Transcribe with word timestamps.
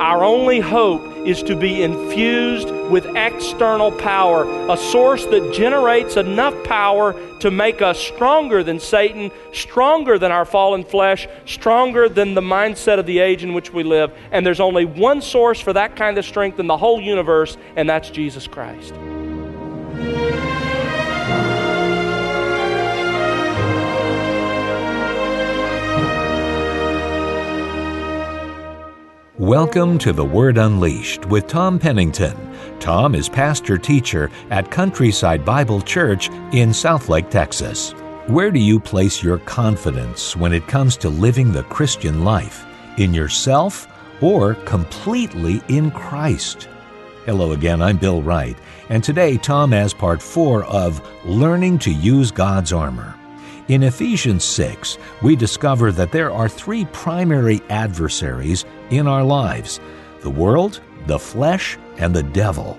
our 0.00 0.24
only 0.24 0.60
hope 0.60 1.02
is 1.26 1.42
to 1.42 1.54
be 1.54 1.82
infused 1.82 2.70
with 2.90 3.04
external 3.14 3.92
power, 3.92 4.44
a 4.70 4.76
source 4.76 5.26
that 5.26 5.52
generates 5.52 6.16
enough 6.16 6.54
power 6.64 7.14
to 7.40 7.50
make 7.50 7.82
us 7.82 7.98
stronger 7.98 8.62
than 8.62 8.80
Satan, 8.80 9.30
stronger 9.52 10.18
than 10.18 10.32
our 10.32 10.46
fallen 10.46 10.84
flesh, 10.84 11.28
stronger 11.44 12.08
than 12.08 12.32
the 12.32 12.40
mindset 12.40 12.98
of 12.98 13.04
the 13.04 13.18
age 13.18 13.44
in 13.44 13.52
which 13.52 13.74
we 13.74 13.82
live. 13.82 14.10
And 14.32 14.44
there's 14.44 14.60
only 14.60 14.86
one 14.86 15.20
source 15.20 15.60
for 15.60 15.74
that 15.74 15.96
kind 15.96 16.16
of 16.16 16.24
strength 16.24 16.58
in 16.58 16.66
the 16.66 16.78
whole 16.78 17.00
universe, 17.00 17.58
and 17.76 17.88
that's 17.88 18.08
Jesus 18.08 18.46
Christ. 18.46 18.94
Welcome 29.50 29.98
to 29.98 30.12
The 30.12 30.24
Word 30.24 30.58
Unleashed 30.58 31.24
with 31.26 31.48
Tom 31.48 31.80
Pennington. 31.80 32.36
Tom 32.78 33.16
is 33.16 33.28
pastor 33.28 33.76
teacher 33.76 34.30
at 34.50 34.70
Countryside 34.70 35.44
Bible 35.44 35.80
Church 35.80 36.28
in 36.52 36.68
Southlake, 36.68 37.30
Texas. 37.30 37.90
Where 38.28 38.52
do 38.52 38.60
you 38.60 38.78
place 38.78 39.24
your 39.24 39.38
confidence 39.38 40.36
when 40.36 40.52
it 40.52 40.68
comes 40.68 40.96
to 40.98 41.08
living 41.08 41.50
the 41.50 41.64
Christian 41.64 42.22
life? 42.22 42.64
In 42.96 43.12
yourself 43.12 43.88
or 44.20 44.54
completely 44.54 45.60
in 45.66 45.90
Christ? 45.90 46.68
Hello 47.26 47.50
again, 47.50 47.82
I'm 47.82 47.96
Bill 47.96 48.22
Wright, 48.22 48.56
and 48.88 49.02
today 49.02 49.36
Tom 49.36 49.72
has 49.72 49.92
part 49.92 50.22
four 50.22 50.62
of 50.66 51.04
Learning 51.24 51.76
to 51.80 51.92
Use 51.92 52.30
God's 52.30 52.72
Armor. 52.72 53.19
In 53.70 53.84
Ephesians 53.84 54.42
6, 54.42 54.98
we 55.22 55.36
discover 55.36 55.92
that 55.92 56.10
there 56.10 56.32
are 56.32 56.48
three 56.48 56.86
primary 56.86 57.60
adversaries 57.70 58.64
in 58.90 59.06
our 59.06 59.22
lives 59.22 59.78
the 60.22 60.28
world, 60.28 60.80
the 61.06 61.20
flesh, 61.20 61.78
and 61.96 62.12
the 62.12 62.24
devil. 62.24 62.76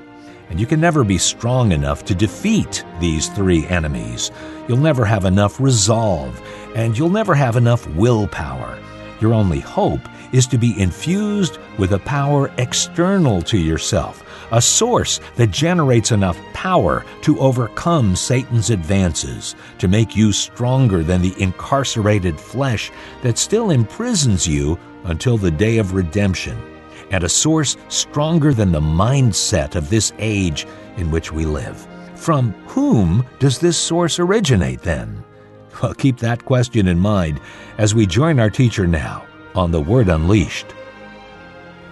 And 0.49 0.59
you 0.59 0.65
can 0.65 0.81
never 0.81 1.05
be 1.05 1.17
strong 1.17 1.71
enough 1.71 2.03
to 2.03 2.13
defeat 2.13 2.83
these 2.99 3.29
three 3.29 3.65
enemies. 3.67 4.31
You'll 4.67 4.79
never 4.79 5.05
have 5.05 5.23
enough 5.23 5.61
resolve, 5.61 6.41
and 6.75 6.97
you'll 6.97 7.09
never 7.09 7.35
have 7.35 7.55
enough 7.55 7.87
willpower. 7.91 8.77
Your 9.21 9.33
only 9.33 9.61
hope 9.61 10.01
is 10.31 10.47
to 10.47 10.57
be 10.57 10.79
infused 10.79 11.57
with 11.77 11.93
a 11.93 11.99
power 11.99 12.51
external 12.57 13.41
to 13.43 13.57
yourself, 13.57 14.23
a 14.51 14.61
source 14.61 15.19
that 15.35 15.51
generates 15.51 16.11
enough 16.11 16.37
power 16.53 17.05
to 17.21 17.39
overcome 17.39 18.15
Satan's 18.15 18.69
advances, 18.69 19.55
to 19.79 19.87
make 19.87 20.15
you 20.15 20.31
stronger 20.31 21.03
than 21.03 21.21
the 21.21 21.39
incarcerated 21.41 22.39
flesh 22.39 22.91
that 23.21 23.37
still 23.37 23.71
imprisons 23.71 24.47
you 24.47 24.77
until 25.05 25.37
the 25.37 25.51
day 25.51 25.77
of 25.77 25.93
redemption, 25.93 26.57
and 27.11 27.23
a 27.23 27.29
source 27.29 27.77
stronger 27.89 28.53
than 28.53 28.71
the 28.71 28.79
mindset 28.79 29.75
of 29.75 29.89
this 29.89 30.13
age 30.19 30.65
in 30.97 31.11
which 31.11 31.31
we 31.31 31.45
live. 31.45 31.87
From 32.15 32.51
whom 32.67 33.25
does 33.39 33.59
this 33.59 33.77
source 33.77 34.19
originate 34.19 34.81
then? 34.81 35.23
Well, 35.81 35.93
keep 35.93 36.17
that 36.17 36.43
question 36.43 36.87
in 36.87 36.99
mind 36.99 37.39
as 37.77 37.95
we 37.95 38.05
join 38.05 38.39
our 38.39 38.49
teacher 38.49 38.85
now 38.85 39.25
on 39.55 39.71
The 39.71 39.81
Word 39.81 40.09
Unleashed. 40.09 40.67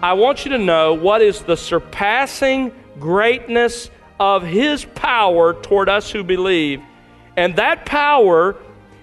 I 0.01 0.13
want 0.13 0.45
you 0.45 0.51
to 0.51 0.57
know 0.57 0.93
what 0.93 1.21
is 1.21 1.41
the 1.41 1.57
surpassing 1.57 2.71
greatness 2.99 3.89
of 4.19 4.43
His 4.43 4.85
power 4.85 5.53
toward 5.53 5.89
us 5.89 6.09
who 6.09 6.23
believe. 6.23 6.81
And 7.35 7.55
that 7.57 7.85
power 7.85 8.55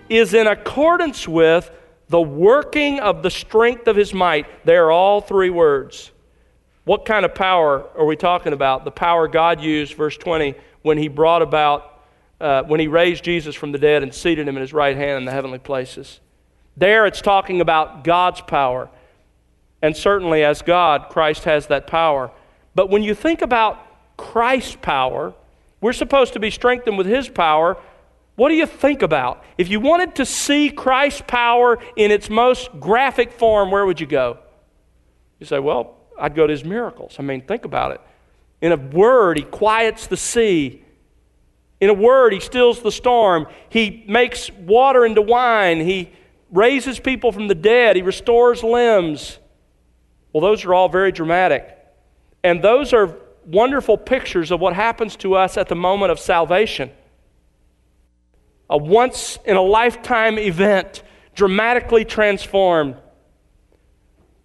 is 0.08 0.34
in 0.34 0.46
accordance 0.46 1.26
with 1.26 1.70
the 2.08 2.20
working 2.20 3.00
of 3.00 3.22
the 3.22 3.30
strength 3.30 3.88
of 3.88 3.96
His 3.96 4.14
might. 4.14 4.46
They 4.64 4.76
are 4.76 4.90
all 4.90 5.20
three 5.20 5.50
words. 5.50 6.12
What 6.84 7.04
kind 7.04 7.24
of 7.24 7.34
power 7.34 7.84
are 7.96 8.04
we 8.04 8.16
talking 8.16 8.52
about? 8.52 8.84
The 8.84 8.92
power 8.92 9.26
God 9.26 9.60
used, 9.60 9.94
verse 9.94 10.16
20, 10.16 10.54
when 10.82 10.98
He 10.98 11.08
brought 11.08 11.42
about, 11.42 12.04
uh, 12.40 12.62
when 12.62 12.80
He 12.80 12.88
raised 12.88 13.24
Jesus 13.24 13.54
from 13.54 13.72
the 13.72 13.78
dead 13.78 14.02
and 14.02 14.14
seated 14.14 14.46
Him 14.46 14.56
in 14.56 14.60
His 14.60 14.72
right 14.72 14.96
hand 14.96 15.18
in 15.18 15.24
the 15.24 15.32
heavenly 15.32 15.58
places. 15.58 16.20
There 16.76 17.06
it's 17.06 17.20
talking 17.20 17.60
about 17.60 18.04
God's 18.04 18.40
power. 18.40 18.90
And 19.82 19.96
certainly, 19.96 20.44
as 20.44 20.62
God, 20.62 21.08
Christ 21.10 21.44
has 21.44 21.66
that 21.68 21.86
power. 21.86 22.30
But 22.74 22.90
when 22.90 23.02
you 23.02 23.14
think 23.14 23.42
about 23.42 23.78
Christ's 24.16 24.76
power, 24.76 25.34
we're 25.80 25.92
supposed 25.92 26.32
to 26.34 26.40
be 26.40 26.50
strengthened 26.50 26.98
with 26.98 27.06
His 27.06 27.28
power. 27.28 27.76
What 28.34 28.50
do 28.50 28.54
you 28.54 28.66
think 28.66 29.02
about? 29.02 29.44
If 29.56 29.68
you 29.68 29.80
wanted 29.80 30.16
to 30.16 30.26
see 30.26 30.70
Christ's 30.70 31.22
power 31.26 31.78
in 31.96 32.10
its 32.10 32.28
most 32.28 32.70
graphic 32.78 33.32
form, 33.32 33.70
where 33.70 33.86
would 33.86 34.00
you 34.00 34.06
go? 34.06 34.38
You 35.38 35.46
say, 35.46 35.58
well, 35.58 35.96
I'd 36.18 36.34
go 36.34 36.46
to 36.46 36.50
His 36.50 36.64
miracles. 36.64 37.16
I 37.18 37.22
mean, 37.22 37.42
think 37.42 37.64
about 37.64 37.92
it. 37.92 38.00
In 38.60 38.72
a 38.72 38.76
word, 38.76 39.38
He 39.38 39.44
quiets 39.44 40.06
the 40.06 40.16
sea. 40.16 40.82
In 41.80 41.90
a 41.90 41.94
word, 41.94 42.32
He 42.32 42.40
stills 42.40 42.82
the 42.82 42.92
storm. 42.92 43.46
He 43.68 44.04
makes 44.08 44.50
water 44.50 45.04
into 45.04 45.22
wine. 45.22 45.80
He 45.80 46.10
raises 46.50 47.00
people 47.00 47.32
from 47.32 47.48
the 47.48 47.54
dead. 47.54 47.96
He 47.96 48.02
restores 48.02 48.62
limbs. 48.62 49.38
Well, 50.32 50.42
those 50.42 50.64
are 50.64 50.74
all 50.74 50.88
very 50.88 51.12
dramatic. 51.12 51.76
And 52.44 52.62
those 52.62 52.92
are 52.92 53.16
wonderful 53.46 53.96
pictures 53.96 54.50
of 54.50 54.60
what 54.60 54.74
happens 54.74 55.16
to 55.16 55.34
us 55.34 55.56
at 55.56 55.68
the 55.68 55.74
moment 55.74 56.12
of 56.12 56.18
salvation. 56.18 56.90
A 58.68 58.76
once 58.76 59.38
in 59.44 59.56
a 59.56 59.62
lifetime 59.62 60.38
event, 60.38 61.02
dramatically 61.34 62.04
transformed. 62.04 62.96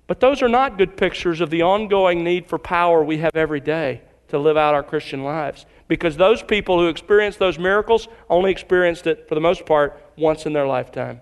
But 0.08 0.20
those 0.20 0.42
are 0.42 0.50
not 0.50 0.78
good 0.78 0.98
pictures 0.98 1.42
of 1.42 1.50
the 1.50 1.62
ongoing 1.62 2.24
need 2.24 2.46
for 2.46 2.60
power 2.60 3.04
we 3.04 3.18
have 3.20 3.36
every 3.36 3.62
day 3.62 4.02
to 4.28 4.38
live 4.38 4.58
out 4.58 4.74
our 4.74 4.84
Christian 4.84 5.24
lives. 5.24 5.66
Because 5.88 6.18
those 6.18 6.44
people 6.44 6.80
who 6.80 6.88
experienced 6.88 7.40
those 7.40 7.58
miracles 7.58 8.08
only 8.30 8.52
experienced 8.52 9.08
it, 9.08 9.28
for 9.28 9.36
the 9.36 9.42
most 9.42 9.66
part, 9.66 10.02
once 10.18 10.46
in 10.46 10.54
their 10.54 10.68
lifetime. 10.68 11.22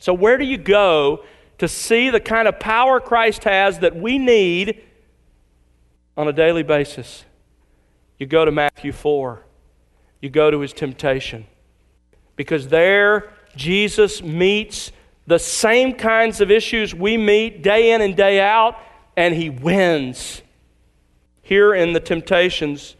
So, 0.00 0.12
where 0.12 0.36
do 0.36 0.44
you 0.44 0.58
go 0.58 1.22
to 1.60 1.68
see 1.68 2.08
the 2.08 2.20
kind 2.20 2.48
of 2.48 2.58
power 2.58 3.00
Christ 3.00 3.44
has 3.44 3.80
that 3.80 3.94
we 3.94 4.16
need 4.16 4.82
on 6.16 6.26
a 6.26 6.32
daily 6.32 6.62
basis. 6.62 7.26
You 8.18 8.26
go 8.26 8.46
to 8.46 8.50
Matthew 8.50 8.92
4, 8.92 9.44
you 10.22 10.30
go 10.30 10.50
to 10.50 10.60
his 10.60 10.72
temptation. 10.72 11.46
Because 12.34 12.68
there, 12.68 13.34
Jesus 13.56 14.22
meets 14.22 14.90
the 15.26 15.38
same 15.38 15.94
kinds 15.94 16.40
of 16.40 16.50
issues 16.50 16.94
we 16.94 17.18
meet 17.18 17.62
day 17.62 17.92
in 17.92 18.00
and 18.00 18.16
day 18.16 18.40
out, 18.40 18.78
and 19.16 19.34
he 19.34 19.50
wins. 19.50 20.40
Here 21.42 21.74
in 21.74 21.92
the 21.92 22.00
temptations 22.00 22.96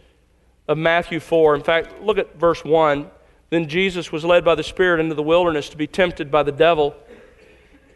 of 0.68 0.76
Matthew 0.76 1.18
4, 1.18 1.54
in 1.54 1.62
fact, 1.62 2.02
look 2.02 2.18
at 2.18 2.38
verse 2.38 2.62
1. 2.62 3.10
Then 3.50 3.68
Jesus 3.68 4.10
was 4.10 4.24
led 4.24 4.44
by 4.44 4.54
the 4.54 4.62
Spirit 4.62 5.00
into 5.00 5.14
the 5.14 5.22
wilderness 5.22 5.68
to 5.68 5.76
be 5.76 5.86
tempted 5.86 6.30
by 6.30 6.42
the 6.42 6.52
devil. 6.52 6.94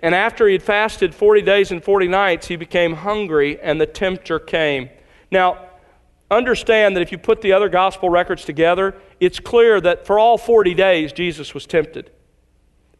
And 0.03 0.15
after 0.15 0.47
he 0.47 0.53
had 0.53 0.62
fasted 0.62 1.15
40 1.15 1.42
days 1.42 1.70
and 1.70 1.82
40 1.82 2.09
nights, 2.09 2.48
he 2.48 2.56
became 2.56 2.94
hungry, 2.94 3.59
and 3.60 3.81
the 3.81 3.87
tempter 3.87 4.38
came. 4.38 4.91
Now, 5.31 5.70
understand 6.31 6.97
that 6.97 7.00
if 7.00 7.12
you 7.12 7.19
put 7.19 7.41
the 7.41 7.53
other 7.53 7.69
gospel 7.69 8.10
records 8.10 8.44
together, 8.44 8.94
it's 9.20 9.41
clear 9.41 9.81
that 9.81 10.06
for 10.06 10.19
all 10.19 10.37
40 10.37 10.75
days, 10.75 11.12
Jesus 11.12 11.54
was 11.54 11.66
tempted. 11.66 12.10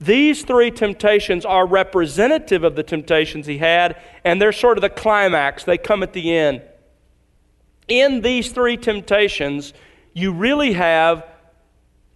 These 0.00 0.44
three 0.44 0.70
temptations 0.70 1.44
are 1.44 1.66
representative 1.66 2.64
of 2.64 2.76
the 2.76 2.82
temptations 2.82 3.47
he 3.47 3.59
had, 3.59 4.00
and 4.25 4.41
they're 4.41 4.53
sort 4.53 4.78
of 4.78 4.82
the 4.82 4.91
climax. 4.91 5.64
They 5.64 5.78
come 5.78 6.03
at 6.03 6.12
the 6.12 6.34
end. 6.37 6.62
In 7.88 8.22
these 8.22 8.50
three 8.53 8.76
temptations, 8.76 9.75
you 10.12 10.32
really 10.32 10.72
have 10.72 11.25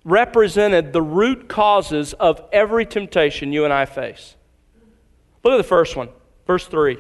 represented 0.09 0.93
the 0.93 1.03
root 1.03 1.49
causes 1.49 2.15
of 2.15 2.43
every 2.51 2.87
temptation 2.87 3.53
you 3.53 3.65
and 3.65 3.73
I 3.73 3.85
face. 3.85 4.37
Look 5.45 5.53
at 5.53 5.59
the 5.59 5.63
first 5.63 5.97
one, 5.97 6.09
verse 6.47 6.67
3. 6.67 6.95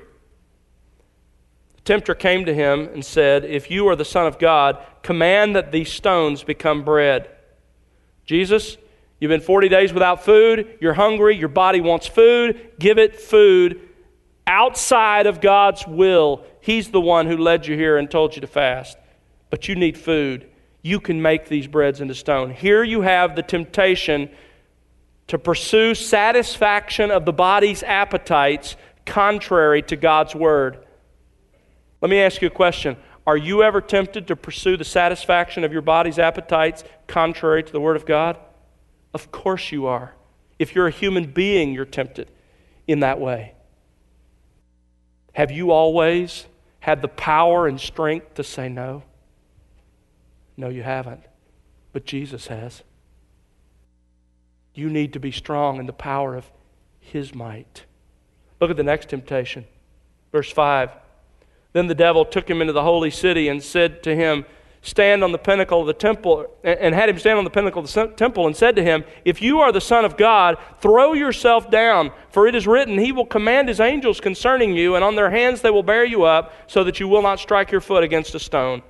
The 1.77 1.83
tempter 1.85 2.15
came 2.15 2.45
to 2.45 2.55
him 2.55 2.89
and 2.93 3.05
said, 3.05 3.47
If 3.47 3.71
you 3.71 3.89
are 3.89 3.97
the 3.97 4.05
Son 4.05 4.27
of 4.27 4.39
God, 4.39 4.79
command 5.03 5.57
that 5.57 5.73
these 5.73 5.91
stones 5.91 6.45
become 6.45 6.85
bread. 6.85 7.31
Jesus, 8.27 8.77
you've 9.21 9.31
been 9.31 9.41
40 9.41 9.71
days 9.71 9.93
without 9.93 10.23
food. 10.23 10.77
You're 10.79 10.93
hungry. 10.93 11.35
Your 11.35 11.49
body 11.49 11.81
wants 11.81 12.07
food. 12.07 12.73
Give 12.79 12.99
it 12.99 13.19
food 13.19 13.81
outside 14.47 15.27
of 15.27 15.41
God's 15.41 15.87
will. 15.87 16.45
He's 16.61 16.91
the 16.91 17.01
one 17.01 17.27
who 17.27 17.39
led 17.39 17.67
you 17.67 17.75
here 17.75 17.97
and 17.97 18.11
told 18.11 18.35
you 18.35 18.43
to 18.43 18.47
fast. 18.47 18.99
But 19.49 19.67
you 19.67 19.77
need 19.77 19.97
food. 19.97 20.47
You 20.89 21.01
can 21.01 21.21
make 21.21 21.49
these 21.49 21.67
breads 21.67 22.01
into 22.01 22.15
stone. 22.15 22.51
Here 22.51 22.83
you 22.83 23.03
have 23.03 23.37
the 23.37 23.43
temptation 23.43 24.31
to 25.27 25.39
pursue 25.39 25.95
satisfaction 25.95 27.11
of 27.11 27.27
the 27.27 27.33
body's 27.33 27.83
appetites 27.83 28.75
contrary 29.05 29.83
to 29.83 29.97
God's 29.97 30.35
word. 30.35 30.79
Let 32.01 32.11
me 32.11 32.21
ask 32.21 32.41
you 32.41 32.49
a 32.49 32.51
question. 32.51 32.97
Are 33.27 33.37
you 33.37 33.63
ever 33.63 33.83
tempted 33.83 34.29
to 34.29 34.37
pursue 34.37 34.79
the 34.79 34.85
satisfaction 34.85 35.63
of 35.63 35.75
your 35.75 35.83
body's 35.83 36.19
appetites 36.19 36.85
contrary 37.07 37.63
to 37.63 37.71
the 37.71 37.81
word 37.83 37.97
of 37.97 38.07
God? 38.07 38.39
Of 39.13 39.31
course 39.31 39.71
you 39.71 39.85
are. 39.85 40.15
If 40.59 40.75
you're 40.75 40.87
a 40.87 40.91
human 40.91 41.31
being, 41.33 41.75
you're 41.75 41.85
tempted 41.85 42.31
in 42.87 43.01
that 43.01 43.21
way. 43.21 43.53
Have 45.35 45.51
you 45.51 45.71
always 45.71 46.47
had 46.81 47.03
the 47.03 47.09
power 47.09 47.67
and 47.67 47.79
strength 47.79 48.37
to 48.37 48.43
say 48.43 48.71
no? 48.71 49.03
No, 50.59 50.69
you 50.69 50.83
haven't. 50.83 51.23
But 51.93 52.05
Jesus 52.05 52.49
has. 52.49 52.83
You 54.75 54.91
need 54.91 55.15
to 55.15 55.21
be 55.21 55.31
strong 55.31 55.79
in 55.79 55.87
the 55.87 55.93
power 55.93 56.35
of 56.35 56.51
His 57.01 57.35
might. 57.35 57.85
Look 58.61 58.71
at 58.71 58.77
the 58.77 58.83
next 58.83 59.09
temptation. 59.09 59.65
Verse 60.33 60.51
5. 60.51 60.91
Then 61.73 61.87
the 61.87 61.95
devil 61.95 62.25
took 62.25 62.51
him 62.51 62.61
into 62.61 62.73
the 62.73 62.83
holy 62.83 63.11
city 63.11 63.49
and 63.49 63.63
said 63.63 64.03
to 64.03 64.17
him, 64.17 64.45
Stand 64.81 65.23
on 65.23 65.33
the 65.33 65.39
pinnacle 65.39 65.81
of 65.81 65.87
the 65.87 65.93
temple, 65.93 66.47
and 66.65 66.95
had 66.95 67.09
him 67.09 67.19
stand 67.19 67.39
on 67.39 67.45
the 67.45 67.51
pinnacle 67.51 67.83
of 67.83 67.93
the 67.93 68.07
temple, 68.17 68.47
and 68.47 68.57
said 68.57 68.75
to 68.77 68.83
him, 68.83 69.05
If 69.25 69.43
you 69.43 69.61
are 69.61 69.71
the 69.71 69.81
Son 69.81 70.05
of 70.05 70.17
God, 70.17 70.57
throw 70.81 71.13
yourself 71.13 71.71
down, 71.71 72.11
for 72.31 72.47
it 72.47 72.55
is 72.55 72.67
written, 72.67 72.99
He 72.99 73.13
will 73.13 73.27
command 73.27 73.69
His 73.69 73.81
angels 73.81 74.21
concerning 74.21 74.75
you, 74.75 74.95
and 74.95 75.05
on 75.05 75.15
their 75.15 75.31
hands 75.31 75.61
they 75.61 75.71
will 75.71 75.83
bear 75.83 76.05
you 76.05 76.25
up, 76.25 76.53
so 76.69 76.85
that 76.85 77.01
you 77.01 77.09
will 77.09 77.23
not 77.23 77.41
strike 77.41 77.71
your 77.71 77.81
foot 77.81 78.03
against 78.03 78.35
a 78.35 78.41
stone. 78.41 78.83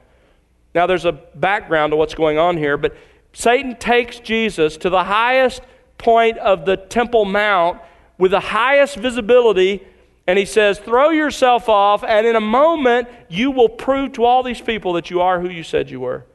Now, 0.74 0.86
there's 0.86 1.04
a 1.04 1.12
background 1.12 1.92
to 1.92 1.96
what's 1.96 2.14
going 2.14 2.38
on 2.38 2.56
here, 2.56 2.76
but 2.76 2.96
Satan 3.32 3.76
takes 3.76 4.18
Jesus 4.20 4.76
to 4.78 4.90
the 4.90 5.04
highest 5.04 5.62
point 5.96 6.38
of 6.38 6.64
the 6.64 6.76
Temple 6.76 7.24
Mount 7.24 7.80
with 8.18 8.30
the 8.30 8.40
highest 8.40 8.96
visibility 8.96 9.86
and 10.28 10.38
he 10.38 10.44
says, 10.44 10.78
Throw 10.78 11.08
yourself 11.08 11.70
off, 11.70 12.04
and 12.04 12.26
in 12.26 12.36
a 12.36 12.40
moment, 12.40 13.08
you 13.30 13.50
will 13.50 13.70
prove 13.70 14.12
to 14.12 14.24
all 14.24 14.42
these 14.42 14.60
people 14.60 14.92
that 14.92 15.08
you 15.08 15.22
are 15.22 15.40
who 15.40 15.48
you 15.48 15.62
said 15.62 15.90
you 15.90 16.00
were. 16.00 16.26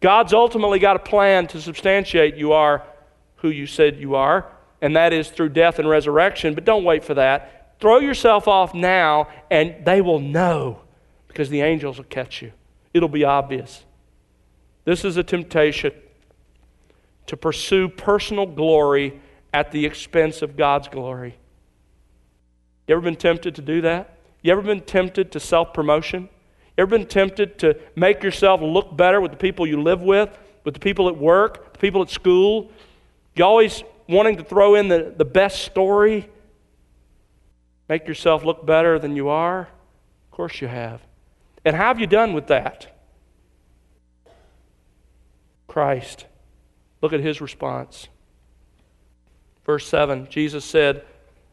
God's 0.00 0.34
ultimately 0.34 0.80
got 0.80 0.96
a 0.96 0.98
plan 0.98 1.46
to 1.48 1.60
substantiate 1.62 2.34
you 2.34 2.52
are 2.52 2.82
who 3.36 3.48
you 3.48 3.68
said 3.68 3.98
you 3.98 4.16
are, 4.16 4.50
and 4.82 4.96
that 4.96 5.12
is 5.12 5.30
through 5.30 5.50
death 5.50 5.78
and 5.78 5.88
resurrection. 5.88 6.52
But 6.52 6.64
don't 6.64 6.82
wait 6.82 7.04
for 7.04 7.14
that. 7.14 7.78
Throw 7.78 8.00
yourself 8.00 8.48
off 8.48 8.74
now, 8.74 9.28
and 9.52 9.84
they 9.84 10.00
will 10.00 10.18
know 10.18 10.80
because 11.28 11.48
the 11.48 11.60
angels 11.60 11.98
will 11.98 12.04
catch 12.04 12.42
you. 12.42 12.50
It'll 12.92 13.08
be 13.08 13.24
obvious. 13.24 13.84
This 14.84 15.04
is 15.04 15.16
a 15.16 15.22
temptation 15.22 15.92
to 17.26 17.36
pursue 17.36 17.88
personal 17.88 18.46
glory 18.46 19.20
at 19.52 19.70
the 19.70 19.86
expense 19.86 20.42
of 20.42 20.56
God's 20.56 20.88
glory. 20.88 21.36
You 22.86 22.96
ever 22.96 23.02
been 23.02 23.16
tempted 23.16 23.54
to 23.56 23.62
do 23.62 23.82
that? 23.82 24.16
You 24.42 24.52
ever 24.52 24.62
been 24.62 24.80
tempted 24.80 25.32
to 25.32 25.40
self 25.40 25.72
promotion? 25.72 26.22
You 26.76 26.82
ever 26.82 26.98
been 26.98 27.06
tempted 27.06 27.58
to 27.60 27.78
make 27.94 28.22
yourself 28.22 28.60
look 28.62 28.96
better 28.96 29.20
with 29.20 29.30
the 29.30 29.36
people 29.36 29.66
you 29.66 29.80
live 29.80 30.02
with, 30.02 30.36
with 30.64 30.74
the 30.74 30.80
people 30.80 31.08
at 31.08 31.16
work, 31.16 31.74
the 31.74 31.78
people 31.78 32.02
at 32.02 32.10
school? 32.10 32.70
You 33.36 33.44
always 33.44 33.84
wanting 34.08 34.38
to 34.38 34.44
throw 34.44 34.74
in 34.74 34.88
the, 34.88 35.14
the 35.16 35.24
best 35.24 35.62
story? 35.62 36.28
Make 37.88 38.08
yourself 38.08 38.44
look 38.44 38.66
better 38.66 38.98
than 38.98 39.14
you 39.14 39.28
are? 39.28 39.60
Of 39.60 40.30
course 40.30 40.60
you 40.60 40.68
have. 40.68 41.00
And 41.64 41.76
how 41.76 41.88
have 41.88 42.00
you 42.00 42.06
done 42.06 42.32
with 42.32 42.46
that? 42.48 42.96
Christ. 45.66 46.26
Look 47.02 47.12
at 47.12 47.20
his 47.20 47.40
response. 47.40 48.08
Verse 49.64 49.86
7 49.86 50.26
Jesus 50.30 50.64
said, 50.64 51.04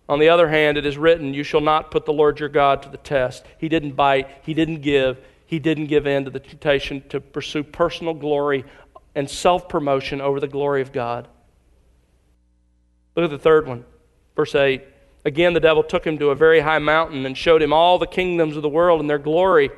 on 0.10 0.20
the 0.20 0.30
other 0.30 0.48
hand, 0.48 0.78
it 0.78 0.86
is 0.86 0.98
written, 0.98 1.34
You 1.34 1.44
shall 1.44 1.62
not 1.62 1.92
put 1.92 2.06
the 2.06 2.14
Lord 2.14 2.40
your 2.40 2.50
God 2.50 2.82
to 2.84 2.90
the 2.90 2.98
test. 2.98 3.44
He 3.58 3.68
didn't 3.68 3.92
bite, 3.92 4.30
he 4.44 4.54
didn't 4.54 4.82
give, 4.82 5.20
he 5.46 5.60
didn't 5.60 5.88
give 5.88 6.08
in 6.08 6.26
to 6.26 6.32
the 6.32 6.40
temptation 6.40 7.04
to 7.10 7.20
pursue 7.20 7.64
personal 7.64 8.14
glory 8.14 8.64
and 9.16 9.30
self 9.30 9.68
promotion 9.68 10.22
over 10.22 10.40
the 10.40 10.48
glory 10.48 10.82
of 10.82 10.94
God. 10.94 11.28
Look 13.16 13.26
at 13.26 13.32
the 13.32 13.40
third 13.40 13.68
one, 13.68 13.84
verse 14.36 14.56
8. 14.56 14.84
Again, 15.26 15.54
the 15.54 15.60
devil 15.60 15.84
took 15.84 16.06
him 16.06 16.18
to 16.20 16.30
a 16.30 16.36
very 16.36 16.62
high 16.62 16.80
mountain 16.80 17.26
and 17.26 17.38
showed 17.38 17.62
him 17.62 17.74
all 17.74 17.98
the 17.98 18.08
kingdoms 18.08 18.56
of 18.56 18.62
the 18.62 18.70
world 18.70 19.02
and 19.02 19.10
their 19.10 19.18
glory. 19.18 19.72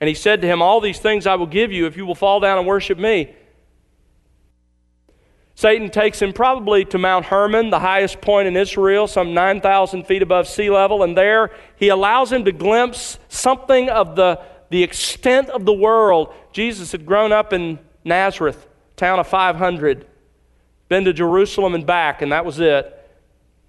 And 0.00 0.08
he 0.08 0.14
said 0.14 0.40
to 0.42 0.46
him, 0.46 0.62
All 0.62 0.80
these 0.80 0.98
things 0.98 1.26
I 1.26 1.34
will 1.34 1.46
give 1.46 1.72
you 1.72 1.86
if 1.86 1.96
you 1.96 2.06
will 2.06 2.14
fall 2.14 2.40
down 2.40 2.58
and 2.58 2.66
worship 2.66 2.98
me. 2.98 3.34
Satan 5.58 5.90
takes 5.90 6.22
him 6.22 6.32
probably 6.32 6.84
to 6.84 6.98
Mount 6.98 7.24
Hermon, 7.26 7.70
the 7.70 7.80
highest 7.80 8.20
point 8.20 8.46
in 8.46 8.56
Israel, 8.56 9.08
some 9.08 9.34
9,000 9.34 10.06
feet 10.06 10.22
above 10.22 10.46
sea 10.46 10.70
level, 10.70 11.02
and 11.02 11.16
there 11.16 11.50
he 11.74 11.88
allows 11.88 12.30
him 12.30 12.44
to 12.44 12.52
glimpse 12.52 13.18
something 13.28 13.90
of 13.90 14.14
the, 14.14 14.40
the 14.70 14.84
extent 14.84 15.48
of 15.48 15.64
the 15.64 15.72
world. 15.72 16.32
Jesus 16.52 16.92
had 16.92 17.04
grown 17.04 17.32
up 17.32 17.52
in 17.52 17.80
Nazareth, 18.04 18.68
town 18.94 19.18
of 19.18 19.26
500, 19.26 20.06
been 20.88 21.04
to 21.06 21.12
Jerusalem 21.12 21.74
and 21.74 21.84
back, 21.84 22.22
and 22.22 22.30
that 22.30 22.44
was 22.44 22.60
it. 22.60 22.94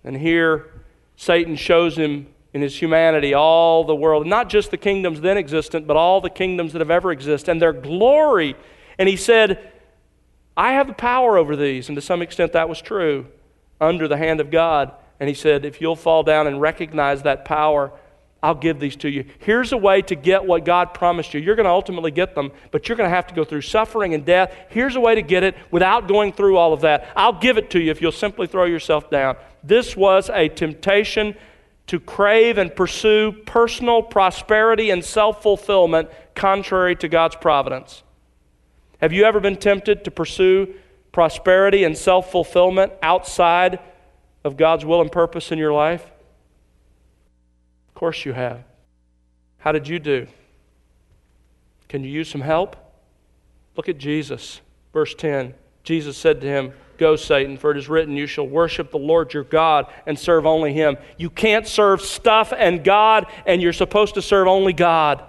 And 0.04 0.16
here 0.16 0.68
Satan 1.16 1.56
shows 1.56 1.98
him 1.98 2.28
in 2.54 2.62
his 2.62 2.80
humanity 2.80 3.34
all 3.34 3.84
the 3.84 3.96
world, 3.96 4.26
not 4.26 4.50
just 4.50 4.72
the 4.72 4.78
kingdoms 4.78 5.22
then 5.22 5.38
existent, 5.38 5.86
but 5.86 5.96
all 5.96 6.20
the 6.22 6.30
kingdoms 6.30 6.74
that 6.74 6.80
have 6.80 6.92
ever 6.92 7.12
existed, 7.12 7.52
and 7.52 7.62
their 7.62 7.74
glory. 7.74 8.56
And 8.98 9.08
he 9.08 9.16
said, 9.16 9.72
I 10.58 10.74
have 10.74 10.88
the 10.88 10.94
power 10.94 11.38
over 11.38 11.56
these. 11.56 11.90
And 11.90 11.96
to 11.96 12.02
some 12.02 12.22
extent, 12.22 12.54
that 12.54 12.68
was 12.68 12.82
true 12.82 13.28
under 13.80 14.08
the 14.08 14.18
hand 14.18 14.42
of 14.42 14.52
God. 14.52 14.92
And 15.20 15.30
he 15.30 15.36
said, 15.36 15.64
If 15.64 15.80
you'll 15.80 15.96
fall 15.96 16.24
down 16.24 16.48
and 16.48 16.60
recognize 16.60 17.24
that 17.24 17.46
power, 17.46 17.92
I'll 18.42 18.56
give 18.56 18.80
these 18.80 18.96
to 18.98 19.10
you. 19.10 19.26
Here's 19.40 19.74
a 19.74 19.78
way 19.78 20.02
to 20.04 20.16
get 20.16 20.46
what 20.46 20.64
God 20.64 20.94
promised 20.94 21.34
you. 21.34 21.42
You're 21.42 21.56
going 21.56 21.66
to 21.66 21.72
ultimately 21.72 22.12
get 22.12 22.36
them, 22.36 22.52
but 22.72 22.88
you're 22.88 22.96
going 22.96 23.10
to 23.10 23.16
have 23.16 23.28
to 23.28 23.34
go 23.34 23.44
through 23.44 23.62
suffering 23.62 24.14
and 24.14 24.26
death. 24.26 24.56
Here's 24.70 24.96
a 24.96 25.00
way 25.00 25.16
to 25.16 25.22
get 25.22 25.44
it 25.44 25.56
without 25.72 26.08
going 26.08 26.32
through 26.32 26.56
all 26.56 26.72
of 26.72 26.82
that. 26.82 27.10
I'll 27.18 27.38
give 27.38 27.58
it 27.58 27.70
to 27.72 27.80
you 27.80 27.92
if 27.92 28.02
you'll 28.02 28.14
simply 28.14 28.48
throw 28.48 28.64
yourself 28.64 29.10
down. 29.10 29.36
This 29.62 29.96
was 29.96 30.30
a 30.30 30.48
temptation 30.48 31.36
to 31.90 32.00
crave 32.00 32.60
and 32.60 32.76
pursue 32.76 33.32
personal 33.32 34.04
prosperity 34.04 34.92
and 34.92 35.04
self 35.04 35.42
fulfillment 35.42 36.08
contrary 36.36 36.96
to 36.96 37.08
God's 37.08 37.36
providence. 37.36 38.04
Have 39.00 39.12
you 39.12 39.24
ever 39.24 39.40
been 39.40 39.56
tempted 39.56 40.04
to 40.04 40.12
pursue 40.12 40.76
prosperity 41.12 41.84
and 41.84 41.98
self 41.98 42.32
fulfillment 42.32 42.94
outside 43.02 43.80
of 44.44 44.56
God's 44.56 44.86
will 44.86 45.02
and 45.02 45.12
purpose 45.12 45.52
in 45.52 45.58
your 45.58 45.74
life? 45.74 46.04
Of 47.88 47.96
course 47.96 48.24
you 48.24 48.34
have. 48.34 48.64
How 49.58 49.72
did 49.72 49.88
you 49.88 49.98
do? 49.98 50.28
Can 51.88 52.04
you 52.04 52.12
use 52.12 52.30
some 52.30 52.42
help? 52.42 52.76
Look 53.76 53.90
at 53.90 53.98
Jesus. 53.98 54.62
Verse 54.94 55.16
10 55.16 55.56
Jesus 55.84 56.18
said 56.18 56.40
to 56.42 56.48
him, 56.48 56.72
Go, 57.00 57.16
Satan, 57.16 57.58
for 57.58 57.72
it 57.72 57.78
is 57.78 57.88
written, 57.88 58.18
You 58.18 58.28
shall 58.28 58.46
worship 58.46 58.92
the 58.92 59.00
Lord 59.00 59.34
your 59.34 59.46
God 59.46 59.88
and 60.06 60.20
serve 60.20 60.46
only 60.46 60.74
him. 60.74 60.98
You 61.18 61.30
can't 61.30 61.66
serve 61.66 62.02
stuff 62.02 62.54
and 62.56 62.84
God, 62.84 63.26
and 63.48 63.62
you're 63.62 63.74
supposed 63.74 64.16
to 64.16 64.22
serve 64.22 64.48
only 64.48 64.74
God. 64.74 65.24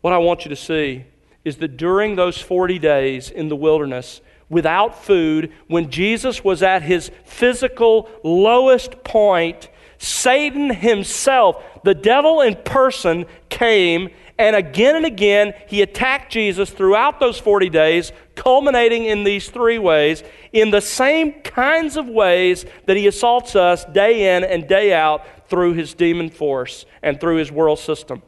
What 0.00 0.14
I 0.14 0.18
want 0.18 0.46
you 0.46 0.48
to 0.48 0.56
see 0.56 1.04
is 1.44 1.58
that 1.58 1.76
during 1.76 2.16
those 2.16 2.40
40 2.40 2.78
days 2.78 3.30
in 3.30 3.50
the 3.50 3.56
wilderness, 3.56 4.22
without 4.48 5.04
food, 5.04 5.52
when 5.68 5.90
Jesus 5.90 6.42
was 6.42 6.62
at 6.62 6.82
his 6.82 7.10
physical 7.24 8.08
lowest 8.24 9.04
point, 9.04 9.68
Satan 9.98 10.70
himself, 10.70 11.62
the 11.84 11.94
devil 11.94 12.40
in 12.40 12.56
person, 12.56 13.26
came 13.50 14.08
and 14.40 14.56
again 14.56 14.96
and 14.96 15.06
again 15.06 15.54
he 15.68 15.82
attacked 15.82 16.32
Jesus 16.32 16.70
throughout 16.70 17.20
those 17.20 17.38
40 17.38 17.68
days, 17.68 18.12
culminating 18.34 19.04
in 19.04 19.22
these 19.22 19.48
three 19.50 19.78
ways, 19.78 20.24
in 20.52 20.70
the 20.70 20.80
same 20.80 21.42
kinds 21.42 21.96
of 21.96 22.08
ways 22.08 22.64
that 22.86 22.96
he 22.96 23.06
assaults 23.06 23.54
us 23.54 23.84
day 23.84 24.36
in 24.36 24.42
and 24.42 24.66
day 24.66 24.92
out 24.92 25.24
through 25.48 25.74
his 25.74 25.94
demon 25.94 26.30
force 26.30 26.86
and 27.02 27.20
through 27.20 27.36
his 27.36 27.52
world 27.52 27.78
system. 27.78 28.22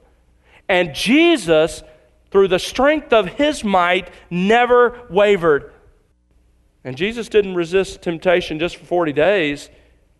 And 0.68 0.94
Jesus 0.94 1.82
through 2.32 2.48
the 2.48 2.58
strength 2.58 3.12
of 3.12 3.26
his 3.26 3.62
might, 3.62 4.10
never 4.30 5.06
wavered. 5.10 5.70
And 6.82 6.96
Jesus 6.96 7.28
didn't 7.28 7.54
resist 7.54 8.02
temptation 8.02 8.58
just 8.58 8.76
for 8.76 8.86
40 8.86 9.12
days, 9.12 9.68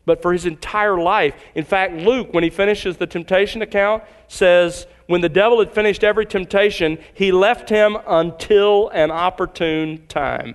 but 0.05 0.23
for 0.23 0.33
his 0.33 0.47
entire 0.47 0.99
life. 0.99 1.35
In 1.55 1.65
fact, 1.65 1.95
Luke, 1.95 2.33
when 2.33 2.45
he 2.45 2.51
finishes 2.51 2.97
the 2.97 3.07
temptation 3.07 3.63
account, 3.63 4.03
says, 4.29 4.87
When 5.07 5.21
the 5.21 5.29
devil 5.29 5.61
had 5.61 5.73
finished 5.73 6.03
every 6.03 6.27
temptation, 6.27 6.99
he 7.15 7.33
left 7.33 7.69
him 7.69 7.97
until 8.07 8.89
an 8.89 9.11
opportune 9.11 10.07
time. 10.09 10.55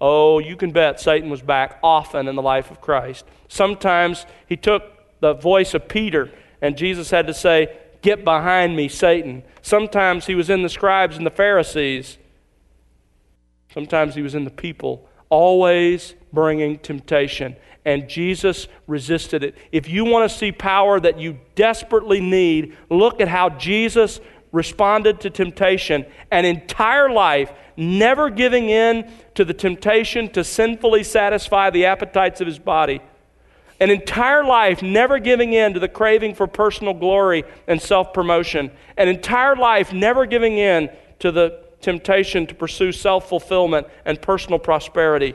Oh, 0.00 0.38
you 0.38 0.56
can 0.56 0.72
bet 0.72 1.00
Satan 1.00 1.30
was 1.30 1.40
back 1.40 1.78
often 1.82 2.28
in 2.28 2.36
the 2.36 2.42
life 2.42 2.70
of 2.70 2.80
Christ. 2.80 3.24
Sometimes 3.48 4.26
he 4.46 4.56
took 4.56 4.82
the 5.20 5.32
voice 5.32 5.72
of 5.72 5.88
Peter, 5.88 6.30
and 6.60 6.76
Jesus 6.76 7.10
had 7.10 7.26
to 7.26 7.34
say, 7.34 7.74
Get 8.02 8.24
behind 8.24 8.76
me, 8.76 8.88
Satan. 8.88 9.42
Sometimes 9.62 10.26
he 10.26 10.34
was 10.34 10.50
in 10.50 10.62
the 10.62 10.68
scribes 10.68 11.16
and 11.16 11.26
the 11.26 11.30
Pharisees. 11.30 12.18
Sometimes 13.72 14.14
he 14.14 14.22
was 14.22 14.34
in 14.34 14.44
the 14.44 14.50
people, 14.50 15.08
always 15.28 16.14
bringing 16.32 16.78
temptation. 16.78 17.56
And 17.86 18.08
Jesus 18.08 18.66
resisted 18.88 19.44
it. 19.44 19.54
If 19.72 19.88
you 19.88 20.04
want 20.04 20.28
to 20.28 20.36
see 20.36 20.52
power 20.52 21.00
that 21.00 21.18
you 21.18 21.38
desperately 21.54 22.20
need, 22.20 22.76
look 22.90 23.20
at 23.20 23.28
how 23.28 23.48
Jesus 23.48 24.20
responded 24.52 25.20
to 25.20 25.30
temptation. 25.30 26.04
An 26.30 26.44
entire 26.44 27.08
life 27.08 27.52
never 27.76 28.28
giving 28.28 28.68
in 28.68 29.10
to 29.34 29.44
the 29.44 29.54
temptation 29.54 30.28
to 30.30 30.42
sinfully 30.42 31.04
satisfy 31.04 31.70
the 31.70 31.86
appetites 31.86 32.40
of 32.40 32.46
his 32.48 32.58
body 32.58 33.00
An 33.78 33.90
entire 33.90 34.42
life 34.42 34.82
never 34.82 35.18
giving 35.18 35.52
in 35.52 35.74
to 35.74 35.80
the 35.80 35.88
craving 35.88 36.34
for 36.34 36.46
personal 36.46 36.94
glory 36.94 37.44
and 37.68 37.80
self 37.80 38.12
promotion. 38.12 38.70
An 38.96 39.08
entire 39.08 39.54
life 39.54 39.92
never 39.92 40.26
giving 40.26 40.58
in 40.58 40.90
to 41.20 41.30
the 41.30 41.62
temptation 41.80 42.46
to 42.48 42.54
pursue 42.54 42.90
self 42.90 43.28
fulfillment 43.28 43.86
and 44.04 44.20
personal 44.20 44.58
prosperity. 44.58 45.34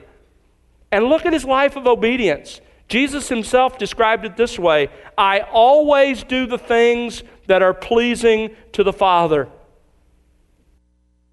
And 0.91 1.05
look 1.05 1.25
at 1.25 1.33
his 1.33 1.45
life 1.45 1.75
of 1.75 1.88
obedience. 1.88 2.62
Jesus 2.88 3.29
himself 3.29 3.77
described 3.77 4.25
it 4.25 4.36
this 4.36 4.60
way 4.60 4.89
I 5.17 5.39
always 5.39 6.24
do 6.24 6.45
the 6.45 6.57
things 6.57 7.24
that 7.48 7.62
are 7.62 7.74
pleasing 7.74 8.55
to 8.74 8.83
the 8.83 8.93
Father. 8.93 9.48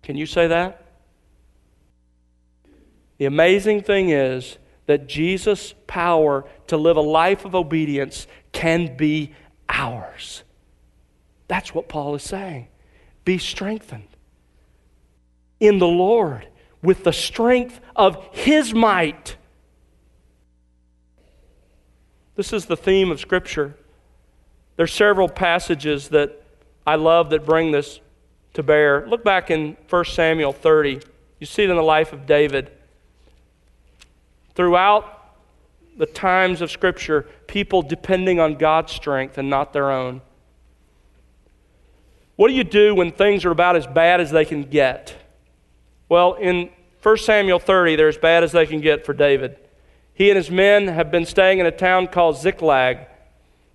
Can 0.03 0.17
you 0.17 0.27
say 0.27 0.47
that? 0.47 0.85
The 3.19 3.25
amazing 3.27 3.83
thing 3.83 4.11
is 4.11 4.59
that 4.87 5.09
Jesus' 5.09 5.75
power 5.87 6.45
to 6.69 6.77
live 6.77 6.97
a 6.97 7.03
life 7.03 7.45
of 7.45 7.55
obedience 7.55 8.27
can 8.53 8.97
be 8.97 9.35
ours. 9.69 10.45
That's 11.49 11.75
what 11.75 11.89
Paul 11.89 12.15
is 12.15 12.23
saying. 12.23 12.69
Be 13.25 13.39
strengthened 13.39 14.09
in 15.61 15.79
the 15.79 15.87
Lord 15.87 16.47
with 16.83 17.05
the 17.05 17.13
strength 17.13 17.81
of 17.97 18.25
His 18.33 18.73
might. 18.73 19.37
This 22.39 22.53
is 22.53 22.67
the 22.67 22.77
theme 22.77 23.11
of 23.11 23.19
Scripture. 23.19 23.75
There 24.77 24.85
are 24.85 24.87
several 24.87 25.29
passages 25.29 26.11
that 26.11 26.41
I 26.87 26.95
love 26.95 27.31
that 27.31 27.45
bring 27.45 27.73
this 27.73 27.99
to 28.55 28.63
bear. 28.63 29.05
Look 29.09 29.25
back 29.25 29.51
in 29.51 29.77
1 29.91 30.05
Samuel 30.05 30.53
30. 30.53 31.01
You 31.41 31.47
see 31.47 31.65
it 31.65 31.71
in 31.71 31.75
the 31.75 31.83
life 31.83 32.13
of 32.13 32.27
David. 32.27 32.71
Throughout 34.55 35.35
the 35.97 36.07
times 36.07 36.61
of 36.61 36.71
Scripture, 36.71 37.27
people 37.49 37.83
depending 37.83 38.39
on 38.39 38.55
God's 38.55 38.93
strength 38.93 39.37
and 39.37 39.51
not 39.51 39.73
their 39.73 39.91
own. 39.91 40.21
What 42.37 42.47
do 42.47 42.55
you 42.55 42.63
do 42.63 42.95
when 42.95 43.11
things 43.11 43.45
are 43.45 43.51
about 43.51 43.75
as 43.75 43.89
bad 43.89 44.21
as 44.21 44.31
they 44.31 44.45
can 44.45 44.63
get? 44.63 45.13
Well, 46.09 46.35
in 46.35 46.71
1 47.03 47.17
Samuel 47.17 47.59
30, 47.59 47.97
they're 47.97 48.07
as 48.07 48.17
bad 48.17 48.45
as 48.45 48.53
they 48.53 48.65
can 48.65 48.81
get 48.81 49.05
for 49.05 49.13
David. 49.13 49.59
He 50.19 50.31
and 50.31 50.37
his 50.37 50.51
men 50.51 50.89
have 50.89 51.13
been 51.13 51.25
staying 51.25 51.61
in 51.61 51.67
a 51.67 51.71
town 51.71 52.09
called 52.09 52.37
Ziklag. 52.37 53.07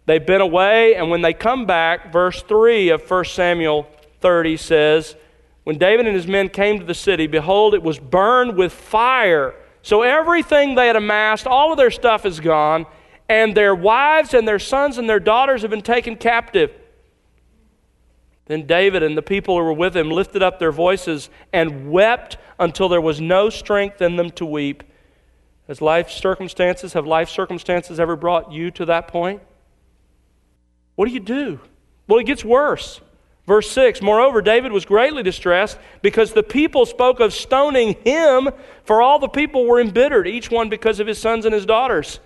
They've 0.07 0.25
been 0.25 0.41
away, 0.41 0.93
and 0.93 1.09
when 1.09 1.21
they 1.21 1.31
come 1.31 1.65
back, 1.65 2.12
verse 2.12 2.43
3 2.43 2.89
of 2.89 3.09
1 3.09 3.23
Samuel 3.23 3.88
30 4.19 4.57
says, 4.57 5.15
When 5.63 5.77
David 5.77 6.05
and 6.05 6.13
his 6.13 6.27
men 6.27 6.50
came 6.50 6.79
to 6.79 6.85
the 6.85 6.93
city, 6.93 7.27
behold, 7.27 7.73
it 7.73 7.81
was 7.81 7.97
burned 7.97 8.57
with 8.57 8.73
fire. 8.73 9.55
So 9.83 10.01
everything 10.01 10.75
they 10.75 10.88
had 10.88 10.97
amassed, 10.97 11.47
all 11.47 11.71
of 11.71 11.77
their 11.77 11.89
stuff 11.89 12.25
is 12.25 12.41
gone, 12.41 12.88
and 13.29 13.55
their 13.55 13.73
wives 13.73 14.33
and 14.33 14.45
their 14.45 14.59
sons 14.59 14.97
and 14.97 15.09
their 15.09 15.21
daughters 15.21 15.62
have 15.62 15.71
been 15.71 15.81
taken 15.81 16.17
captive. 16.17 16.71
Then 18.47 18.67
David 18.67 19.01
and 19.01 19.17
the 19.17 19.21
people 19.21 19.57
who 19.57 19.63
were 19.63 19.71
with 19.71 19.95
him 19.95 20.12
lifted 20.12 20.43
up 20.43 20.59
their 20.59 20.73
voices 20.73 21.29
and 21.53 21.89
wept 21.89 22.35
until 22.59 22.89
there 22.89 23.00
was 23.00 23.21
no 23.21 23.50
strength 23.50 24.01
in 24.01 24.17
them 24.17 24.29
to 24.31 24.45
weep. 24.45 24.83
Has 25.67 25.82
life 25.82 26.10
circumstances, 26.10 26.93
have 26.93 27.08
life 27.08 27.29
circumstances 27.29 28.00
ever 28.00 28.15
brought 28.15 28.51
you 28.51 28.72
to 28.72 28.86
that 28.86 29.08
point? 29.08 29.41
What 30.96 31.08
do 31.08 31.13
you 31.13 31.20
do? 31.20 31.60
Well, 32.08 32.20
it 32.20 32.25
gets 32.25 32.43
worse. 32.43 33.00
Verse 33.46 33.70
6 33.72 34.01
Moreover, 34.01 34.41
David 34.41 34.72
was 34.72 34.86
greatly 34.86 35.24
distressed 35.24 35.77
because 36.01 36.34
the 36.34 36.43
people 36.43 36.86
spoke 36.86 37.20
of 37.20 37.34
stoning 37.34 37.96
him, 38.03 38.50
for 38.84 39.01
all 39.01 39.20
the 39.20 39.27
people 39.27 39.65
were 39.65 39.79
embittered, 39.79 40.27
each 40.27 40.51
one 40.51 40.70
because 40.70 41.00
of 41.00 41.08
his 41.08 41.20
sons 41.20 41.46
and 41.46 41.53
his 41.53 41.65
daughters. 41.65 42.20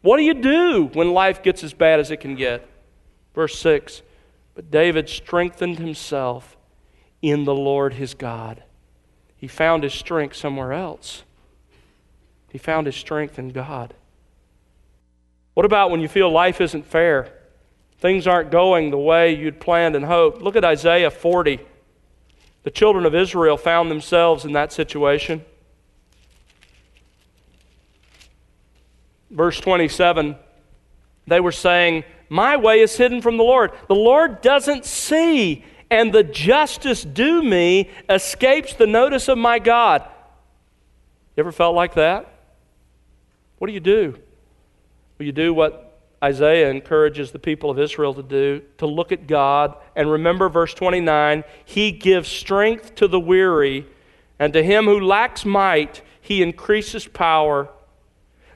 What 0.00 0.18
do 0.18 0.22
you 0.22 0.34
do 0.34 0.90
when 0.92 1.12
life 1.12 1.42
gets 1.42 1.64
as 1.64 1.72
bad 1.72 2.00
as 2.00 2.10
it 2.10 2.18
can 2.18 2.36
get? 2.36 2.66
Verse 3.34 3.58
6 3.58 4.02
But 4.54 4.70
David 4.70 5.08
strengthened 5.08 5.78
himself 5.78 6.56
in 7.20 7.44
the 7.44 7.54
Lord 7.54 7.94
his 7.94 8.14
God. 8.14 8.62
He 9.36 9.48
found 9.48 9.82
his 9.82 9.94
strength 9.94 10.36
somewhere 10.36 10.72
else. 10.72 11.24
He 12.50 12.58
found 12.58 12.86
his 12.86 12.96
strength 12.96 13.38
in 13.38 13.50
God. 13.50 13.94
What 15.54 15.66
about 15.66 15.90
when 15.90 16.00
you 16.00 16.08
feel 16.08 16.30
life 16.30 16.60
isn't 16.60 16.86
fair? 16.86 17.32
things 17.98 18.26
aren't 18.26 18.50
going 18.50 18.90
the 18.90 18.98
way 18.98 19.34
you'd 19.34 19.60
planned 19.60 19.96
and 19.96 20.04
hoped. 20.04 20.40
Look 20.40 20.56
at 20.56 20.64
Isaiah 20.64 21.10
40. 21.10 21.60
The 22.62 22.70
children 22.70 23.04
of 23.06 23.14
Israel 23.14 23.56
found 23.56 23.90
themselves 23.90 24.44
in 24.44 24.52
that 24.52 24.72
situation. 24.72 25.44
Verse 29.30 29.60
27 29.60 30.36
they 31.26 31.40
were 31.40 31.52
saying, 31.52 32.04
My 32.30 32.56
way 32.56 32.80
is 32.80 32.96
hidden 32.96 33.20
from 33.20 33.36
the 33.36 33.44
Lord. 33.44 33.72
The 33.86 33.94
Lord 33.94 34.40
doesn't 34.40 34.86
see, 34.86 35.62
and 35.90 36.10
the 36.10 36.22
justice 36.22 37.04
due 37.04 37.42
me 37.42 37.90
escapes 38.08 38.72
the 38.72 38.86
notice 38.86 39.28
of 39.28 39.36
my 39.36 39.58
God. 39.58 40.08
You 41.36 41.42
ever 41.42 41.52
felt 41.52 41.74
like 41.74 41.96
that? 41.96 42.32
What 43.58 43.66
do 43.68 43.72
you 43.72 43.80
do? 43.80 44.18
Well, 45.18 45.26
you 45.26 45.32
do 45.32 45.52
what 45.52 45.88
Isaiah 46.22 46.70
encourages 46.70 47.30
the 47.30 47.38
people 47.38 47.70
of 47.70 47.78
Israel 47.78 48.14
to 48.14 48.22
do 48.22 48.62
to 48.78 48.86
look 48.86 49.12
at 49.12 49.26
God 49.26 49.76
and 49.94 50.10
remember 50.10 50.48
verse 50.48 50.74
29 50.74 51.44
He 51.64 51.92
gives 51.92 52.28
strength 52.28 52.94
to 52.96 53.08
the 53.08 53.20
weary, 53.20 53.86
and 54.38 54.52
to 54.52 54.62
him 54.62 54.84
who 54.84 55.00
lacks 55.00 55.44
might, 55.44 56.02
He 56.20 56.42
increases 56.42 57.06
power. 57.06 57.68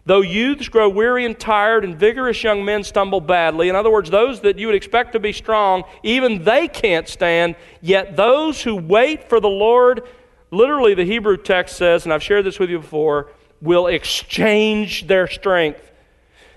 Though 0.04 0.20
youths 0.20 0.68
grow 0.68 0.88
weary 0.88 1.24
and 1.24 1.38
tired, 1.38 1.84
and 1.84 1.96
vigorous 1.96 2.42
young 2.42 2.64
men 2.64 2.82
stumble 2.82 3.20
badly, 3.20 3.68
in 3.68 3.76
other 3.76 3.90
words, 3.90 4.10
those 4.10 4.40
that 4.40 4.58
you 4.58 4.66
would 4.66 4.74
expect 4.74 5.12
to 5.12 5.20
be 5.20 5.32
strong, 5.32 5.84
even 6.02 6.42
they 6.42 6.66
can't 6.66 7.08
stand, 7.08 7.54
yet 7.80 8.16
those 8.16 8.62
who 8.62 8.74
wait 8.74 9.28
for 9.28 9.38
the 9.38 9.48
Lord, 9.48 10.02
literally 10.50 10.94
the 10.94 11.04
Hebrew 11.04 11.36
text 11.36 11.76
says, 11.76 12.04
and 12.04 12.12
I've 12.12 12.22
shared 12.22 12.44
this 12.44 12.58
with 12.58 12.68
you 12.68 12.80
before, 12.80 13.30
will 13.62 13.86
exchange 13.86 15.06
their 15.06 15.26
strength 15.26 15.92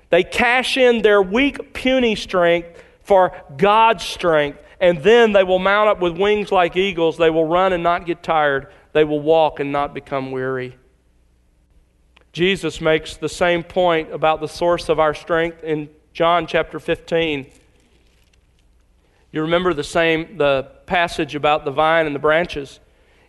they 0.10 0.24
cash 0.24 0.78
in 0.78 1.02
their 1.02 1.22
weak, 1.22 1.74
puny 1.74 2.16
strength 2.16 2.82
for 3.04 3.36
God's 3.58 4.04
strength, 4.04 4.60
and 4.80 5.04
then 5.04 5.34
they 5.34 5.44
will 5.44 5.60
mount 5.60 5.90
up 5.90 6.00
with 6.00 6.18
wings 6.18 6.52
like 6.52 6.76
eagles. 6.76 7.18
They 7.18 7.30
will 7.30 7.46
run 7.46 7.74
and 7.74 7.84
not 7.84 8.06
get 8.06 8.24
tired. 8.24 8.68
They 8.94 9.04
will 9.04 9.20
walk 9.20 9.60
and 9.60 9.72
not 9.72 9.94
become 9.94 10.32
weary. 10.32 10.78
Jesus 12.34 12.82
makes 12.82 13.18
the 13.18 13.30
same 13.30 13.64
point 13.64 14.14
about 14.14 14.42
the 14.42 14.48
source 14.48 14.90
of 14.90 15.00
our 15.00 15.14
strength 15.14 15.64
in 15.64 15.90
John 16.14 16.48
chapter 16.48 16.80
15. 16.80 17.48
You 19.32 19.42
remember 19.42 19.74
the 19.74 19.84
same 19.84 20.38
the 20.38 20.64
passage 20.86 21.36
about 21.36 21.66
the 21.66 21.72
vine 21.72 22.06
and 22.06 22.16
the 22.16 22.20
branches. 22.20 22.80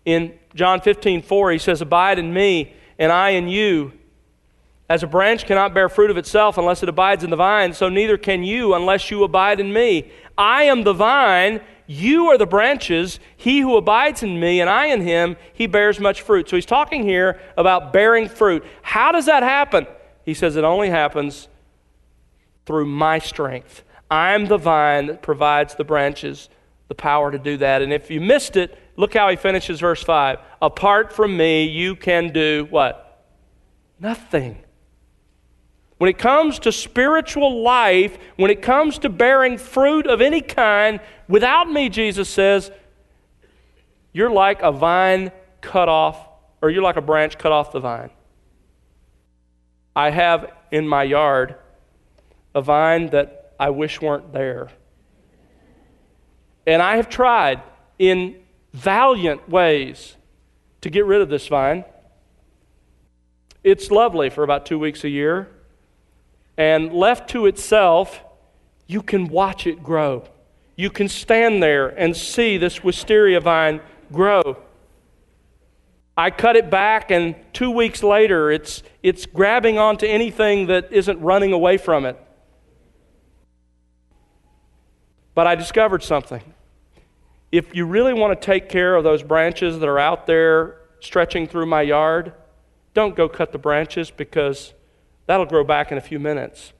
In 0.04 0.38
John 0.54 0.80
15, 0.80 1.23
4, 1.23 1.50
he 1.50 1.59
says, 1.59 1.80
Abide 1.80 2.18
in 2.18 2.33
me, 2.33 2.75
and 2.99 3.12
I 3.12 3.31
in 3.31 3.49
you. 3.49 3.93
As 4.88 5.03
a 5.03 5.07
branch 5.07 5.47
cannot 5.47 5.75
bear 5.75 5.88
fruit 5.88 6.11
of 6.11 6.17
itself 6.17 6.59
unless 6.59 6.83
it 6.83 6.88
abides 6.88 7.25
in 7.25 7.31
the 7.31 7.37
vine, 7.37 7.73
so 7.73 7.88
neither 7.88 8.17
can 8.17 8.45
you 8.45 8.75
unless 8.75 9.11
you 9.11 9.25
abide 9.25 9.59
in 9.59 9.73
me. 9.73 10.11
I 10.38 10.65
am 10.65 10.85
the 10.85 10.93
vine, 10.93 11.61
you 11.87 12.26
are 12.29 12.38
the 12.38 12.47
branches. 12.47 13.19
He 13.37 13.61
who 13.61 13.76
abides 13.76 14.23
in 14.23 14.38
me 14.38 14.61
and 14.61 14.71
I 14.71 14.87
in 14.87 15.00
him, 15.00 15.37
he 15.53 15.67
bears 15.67 15.99
much 15.99 16.23
fruit. 16.23 16.49
So 16.49 16.57
he's 16.57 16.67
talking 16.67 17.03
here 17.03 17.41
about 17.57 17.93
bearing 17.93 18.29
fruit. 18.29 18.65
How 18.83 19.12
does 19.12 19.26
that 19.26 19.43
happen? 19.43 19.87
He 20.25 20.35
says 20.35 20.57
it 20.57 20.65
only 20.65 20.91
happens 20.91 21.49
through 22.65 22.87
my 22.87 23.19
strength. 23.19 23.85
I'm 24.11 24.47
the 24.47 24.59
vine 24.59 25.07
that 25.07 25.23
provides 25.23 25.75
the 25.75 25.85
branches 25.85 26.49
the 26.88 26.95
power 26.95 27.31
to 27.31 27.38
do 27.38 27.57
that. 27.57 27.83
And 27.83 27.93
if 27.93 28.11
you 28.11 28.21
missed 28.21 28.57
it, 28.57 28.79
look 28.97 29.15
how 29.15 29.29
he 29.29 29.37
finishes 29.37 29.81
verse 29.81 30.03
5. 30.03 30.38
Apart 30.61 31.12
from 31.12 31.37
me, 31.37 31.65
you 31.65 31.97
can 31.97 32.33
do 32.33 32.67
what? 32.71 33.25
Nothing. 34.00 34.59
When 35.99 36.11
it 36.11 36.19
comes 36.19 36.59
to 36.61 36.73
spiritual 36.73 37.62
life, 37.62 38.19
when 38.37 38.50
it 38.50 38.61
comes 38.61 38.99
to 38.99 39.09
bearing 39.09 39.57
fruit 39.57 40.07
of 40.07 40.21
any 40.21 40.43
kind, 40.43 41.00
without 41.29 41.71
me, 41.71 41.88
Jesus 41.88 42.29
says, 42.29 42.71
you're 44.12 44.31
like 44.31 44.62
a 44.62 44.73
vine 44.73 45.33
cut 45.61 45.88
off, 45.88 46.29
or 46.62 46.71
you're 46.71 46.83
like 46.83 46.97
a 46.97 47.03
branch 47.03 47.38
cut 47.38 47.53
off 47.53 47.73
the 47.73 47.81
vine. 47.81 48.11
I 49.95 50.11
have 50.11 50.53
in 50.71 50.87
my 50.87 51.03
yard 51.03 51.57
a 52.55 52.62
vine 52.62 53.09
that 53.11 53.55
I 53.59 53.71
wish 53.71 54.00
weren't 54.00 54.33
there. 54.33 54.69
And 56.67 56.83
I 56.83 56.97
have 56.97 57.09
tried 57.09 57.62
in 57.99 58.37
valiant 58.76 59.49
ways 59.49 60.16
to 60.83 60.90
get 60.90 61.06
rid 61.06 61.23
of 61.23 61.28
this 61.30 61.49
vine. 61.49 61.85
It's 63.64 63.90
lovely 63.90 64.28
for 64.28 64.45
about 64.45 64.66
two 64.66 64.78
weeks 64.78 65.02
a 65.02 65.09
year. 65.09 65.49
And 66.59 66.92
left 66.92 67.30
to 67.30 67.47
itself, 67.47 68.23
you 68.87 69.02
can 69.02 69.28
watch 69.28 69.66
it 69.66 69.83
grow. 69.83 70.25
You 70.76 70.90
can 70.90 71.09
stand 71.09 71.62
there 71.62 71.88
and 71.88 72.14
see 72.14 72.59
this 72.59 72.85
wisteria 72.85 73.40
vine 73.40 73.80
grow. 74.12 74.59
I 76.18 76.30
cut 76.30 76.56
it 76.56 76.71
back, 76.71 77.11
and 77.11 77.35
two 77.52 77.71
weeks 77.71 78.02
later, 78.02 78.50
it's, 78.50 78.83
it's 79.02 79.26
grabbing 79.26 79.78
onto 79.78 80.06
anything 80.06 80.66
that 80.66 80.92
isn't 80.92 81.21
running 81.21 81.52
away 81.52 81.76
from 81.76 82.06
it. 82.06 82.18
But 85.35 85.47
I 85.47 85.54
discovered 85.54 86.02
something. 86.02 86.42
If 87.57 87.75
you 87.75 87.87
really 87.87 88.13
want 88.13 88.39
to 88.39 88.45
take 88.45 88.69
care 88.69 88.97
of 88.97 89.03
those 89.03 89.23
branches 89.23 89.79
that 89.79 89.89
are 89.89 89.99
out 89.99 90.27
there 90.27 90.77
stretching 91.01 91.47
through 91.47 91.65
my 91.65 91.81
yard, 91.81 92.35
don't 92.93 93.17
go 93.17 93.31
cut 93.31 93.51
the 93.51 93.59
branches 93.59 94.11
because 94.11 94.75
that'll 95.25 95.47
grow 95.47 95.65
back 95.65 95.91
in 95.91 95.97
a 95.97 96.03
few 96.03 96.19
minutes. 96.19 96.75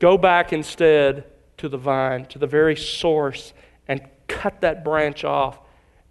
Go 0.00 0.18
back 0.18 0.52
instead 0.52 1.26
to 1.58 1.68
the 1.68 1.76
vine, 1.76 2.26
to 2.26 2.40
the 2.40 2.46
very 2.48 2.74
source, 2.74 3.52
and 3.86 4.02
cut 4.26 4.62
that 4.62 4.82
branch 4.82 5.22
off. 5.22 5.60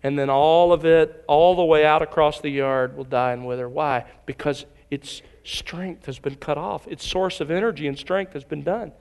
And 0.01 0.17
then 0.17 0.29
all 0.29 0.72
of 0.72 0.86
it, 0.86 1.22
all 1.27 1.58
the 1.58 1.65
way 1.65 1.86
out 1.86 2.01
across 2.01 2.39
the 2.39 2.50
yard, 2.50 2.96
will 2.96 3.03
die 3.03 3.34
and 3.34 3.46
wither. 3.46 3.67
Why? 3.67 4.05
Because 4.25 4.65
its 4.89 5.22
strength 5.43 6.05
has 6.05 6.20
been 6.20 6.36
cut 6.36 6.58
off, 6.58 6.88
its 6.88 7.05
source 7.05 7.41
of 7.41 7.51
energy 7.51 7.86
and 7.86 8.00
strength 8.00 8.31
has 8.31 8.46
been 8.46 8.63
done. 8.63 8.93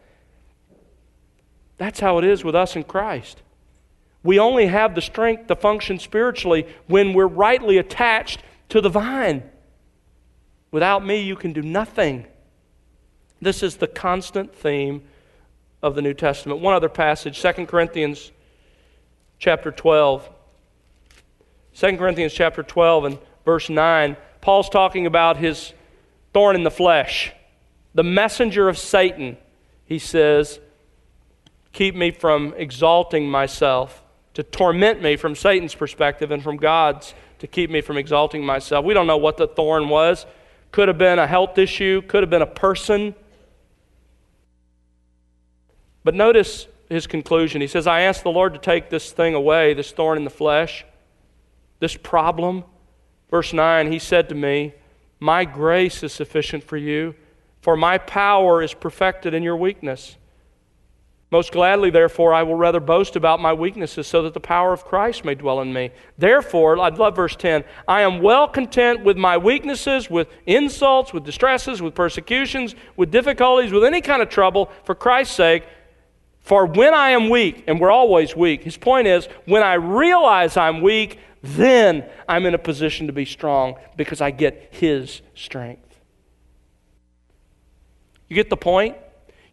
That's 1.78 2.00
how 2.00 2.18
it 2.18 2.24
is 2.24 2.42
with 2.42 2.56
us 2.56 2.74
in 2.74 2.82
Christ. 2.82 3.42
We 4.22 4.38
only 4.38 4.66
have 4.66 4.94
the 4.94 5.00
strength 5.00 5.46
to 5.46 5.56
function 5.56 5.98
spiritually 5.98 6.66
when 6.86 7.14
we're 7.14 7.26
rightly 7.26 7.78
attached 7.78 8.42
to 8.68 8.80
the 8.80 8.90
vine. 8.90 9.42
Without 10.70 11.04
me, 11.04 11.20
you 11.20 11.36
can 11.36 11.52
do 11.52 11.62
nothing. 11.62 12.26
This 13.40 13.62
is 13.62 13.76
the 13.76 13.88
constant 13.88 14.54
theme 14.54 15.02
of 15.82 15.94
the 15.94 16.02
New 16.02 16.14
Testament. 16.14 16.60
One 16.60 16.74
other 16.74 16.88
passage, 16.88 17.40
2 17.40 17.66
Corinthians 17.66 18.30
chapter 19.38 19.70
12. 19.70 20.28
2 21.74 21.96
Corinthians 21.96 22.32
chapter 22.34 22.62
12 22.62 23.04
and 23.04 23.18
verse 23.44 23.70
9. 23.70 24.16
Paul's 24.40 24.68
talking 24.68 25.06
about 25.06 25.38
his 25.38 25.72
thorn 26.32 26.54
in 26.54 26.62
the 26.62 26.70
flesh, 26.70 27.32
the 27.94 28.04
messenger 28.04 28.68
of 28.68 28.78
Satan. 28.78 29.36
He 29.86 29.98
says, 29.98 30.60
keep 31.72 31.94
me 31.94 32.10
from 32.10 32.54
exalting 32.56 33.28
myself, 33.28 33.99
to 34.40 34.44
torment 34.44 35.02
me 35.02 35.16
from 35.16 35.34
Satan's 35.34 35.74
perspective 35.74 36.30
and 36.30 36.42
from 36.42 36.56
God's 36.56 37.12
to 37.40 37.46
keep 37.46 37.68
me 37.68 37.82
from 37.82 37.98
exalting 37.98 38.42
myself. 38.42 38.86
We 38.86 38.94
don't 38.94 39.06
know 39.06 39.18
what 39.18 39.36
the 39.36 39.46
thorn 39.46 39.90
was. 39.90 40.24
Could 40.72 40.88
have 40.88 40.96
been 40.96 41.18
a 41.18 41.26
health 41.26 41.58
issue, 41.58 42.00
could 42.00 42.22
have 42.22 42.30
been 42.30 42.40
a 42.40 42.46
person. 42.46 43.14
But 46.04 46.14
notice 46.14 46.68
his 46.88 47.06
conclusion. 47.06 47.60
He 47.60 47.66
says, 47.66 47.86
I 47.86 48.00
asked 48.00 48.22
the 48.22 48.30
Lord 48.30 48.54
to 48.54 48.58
take 48.58 48.88
this 48.88 49.12
thing 49.12 49.34
away, 49.34 49.74
this 49.74 49.92
thorn 49.92 50.16
in 50.16 50.24
the 50.24 50.30
flesh, 50.30 50.86
this 51.80 51.94
problem. 51.94 52.64
Verse 53.30 53.52
9, 53.52 53.92
he 53.92 53.98
said 53.98 54.30
to 54.30 54.34
me, 54.34 54.72
My 55.18 55.44
grace 55.44 56.02
is 56.02 56.14
sufficient 56.14 56.64
for 56.64 56.78
you, 56.78 57.14
for 57.60 57.76
my 57.76 57.98
power 57.98 58.62
is 58.62 58.72
perfected 58.72 59.34
in 59.34 59.42
your 59.42 59.56
weakness. 59.56 60.16
Most 61.30 61.52
gladly, 61.52 61.90
therefore, 61.90 62.34
I 62.34 62.42
will 62.42 62.56
rather 62.56 62.80
boast 62.80 63.14
about 63.14 63.40
my 63.40 63.52
weaknesses 63.52 64.08
so 64.08 64.22
that 64.22 64.34
the 64.34 64.40
power 64.40 64.72
of 64.72 64.84
Christ 64.84 65.24
may 65.24 65.36
dwell 65.36 65.60
in 65.60 65.72
me. 65.72 65.92
Therefore, 66.18 66.76
I 66.80 66.88
love 66.88 67.14
verse 67.14 67.36
10 67.36 67.62
I 67.86 68.02
am 68.02 68.20
well 68.20 68.48
content 68.48 69.04
with 69.04 69.16
my 69.16 69.36
weaknesses, 69.36 70.10
with 70.10 70.28
insults, 70.46 71.12
with 71.12 71.24
distresses, 71.24 71.80
with 71.80 71.94
persecutions, 71.94 72.74
with 72.96 73.12
difficulties, 73.12 73.72
with 73.72 73.84
any 73.84 74.00
kind 74.00 74.22
of 74.22 74.28
trouble 74.28 74.70
for 74.84 74.96
Christ's 74.96 75.36
sake. 75.36 75.64
For 76.40 76.66
when 76.66 76.94
I 76.94 77.10
am 77.10 77.28
weak, 77.28 77.64
and 77.68 77.78
we're 77.78 77.92
always 77.92 78.34
weak, 78.34 78.64
his 78.64 78.76
point 78.76 79.06
is 79.06 79.26
when 79.44 79.62
I 79.62 79.74
realize 79.74 80.56
I'm 80.56 80.80
weak, 80.80 81.18
then 81.42 82.08
I'm 82.28 82.44
in 82.44 82.54
a 82.54 82.58
position 82.58 83.06
to 83.06 83.12
be 83.12 83.24
strong 83.24 83.76
because 83.96 84.20
I 84.20 84.32
get 84.32 84.68
his 84.72 85.22
strength. 85.34 86.00
You 88.26 88.34
get 88.34 88.50
the 88.50 88.56
point? 88.56 88.96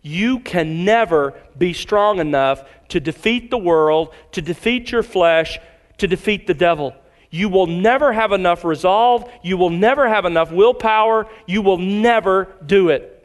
You 0.07 0.39
can 0.39 0.85
never 0.85 1.33
be 1.57 1.73
strong 1.73 2.19
enough 2.19 2.63
to 2.89 2.99
defeat 2.99 3.49
the 3.49 3.57
world, 3.57 4.13
to 4.31 4.41
defeat 4.41 4.91
your 4.91 5.03
flesh, 5.03 5.59
to 5.97 6.07
defeat 6.07 6.47
the 6.47 6.53
devil. 6.53 6.95
You 7.29 7.49
will 7.49 7.67
never 7.67 8.13
have 8.13 8.31
enough 8.31 8.63
resolve. 8.63 9.29
You 9.43 9.57
will 9.57 9.69
never 9.69 10.07
have 10.07 10.23
enough 10.23 10.51
willpower. 10.51 11.27
You 11.45 11.61
will 11.61 11.77
never 11.77 12.47
do 12.65 12.89
it 12.89 13.16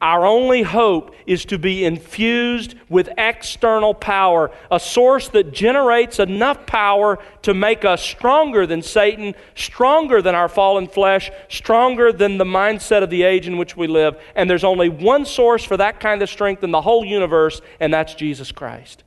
our 0.00 0.26
only 0.26 0.62
hope 0.62 1.14
is 1.26 1.44
to 1.44 1.58
be 1.58 1.84
infused 1.84 2.74
with 2.88 3.08
external 3.16 3.94
power, 3.94 4.50
a 4.68 4.80
source 4.80 5.28
that 5.28 5.52
generates 5.52 6.18
enough 6.18 6.66
power 6.66 7.20
to 7.42 7.54
make 7.54 7.84
us 7.84 8.02
stronger 8.02 8.66
than 8.66 8.82
Satan, 8.82 9.32
stronger 9.54 10.20
than 10.22 10.34
our 10.34 10.48
fallen 10.48 10.88
flesh, 10.88 11.30
stronger 11.48 12.12
than 12.12 12.36
the 12.36 12.44
mindset 12.44 13.04
of 13.04 13.10
the 13.10 13.22
age 13.22 13.46
in 13.46 13.58
which 13.58 13.76
we 13.76 13.86
live. 13.86 14.20
And 14.34 14.50
there's 14.50 14.64
only 14.64 14.88
one 14.88 15.24
source 15.24 15.62
for 15.62 15.76
that 15.76 16.00
kind 16.00 16.20
of 16.20 16.28
strength 16.28 16.64
in 16.64 16.72
the 16.72 16.80
whole 16.80 17.04
universe, 17.04 17.60
and 17.78 17.94
that's 17.94 18.14
Jesus 18.14 18.50
Christ. 18.50 19.04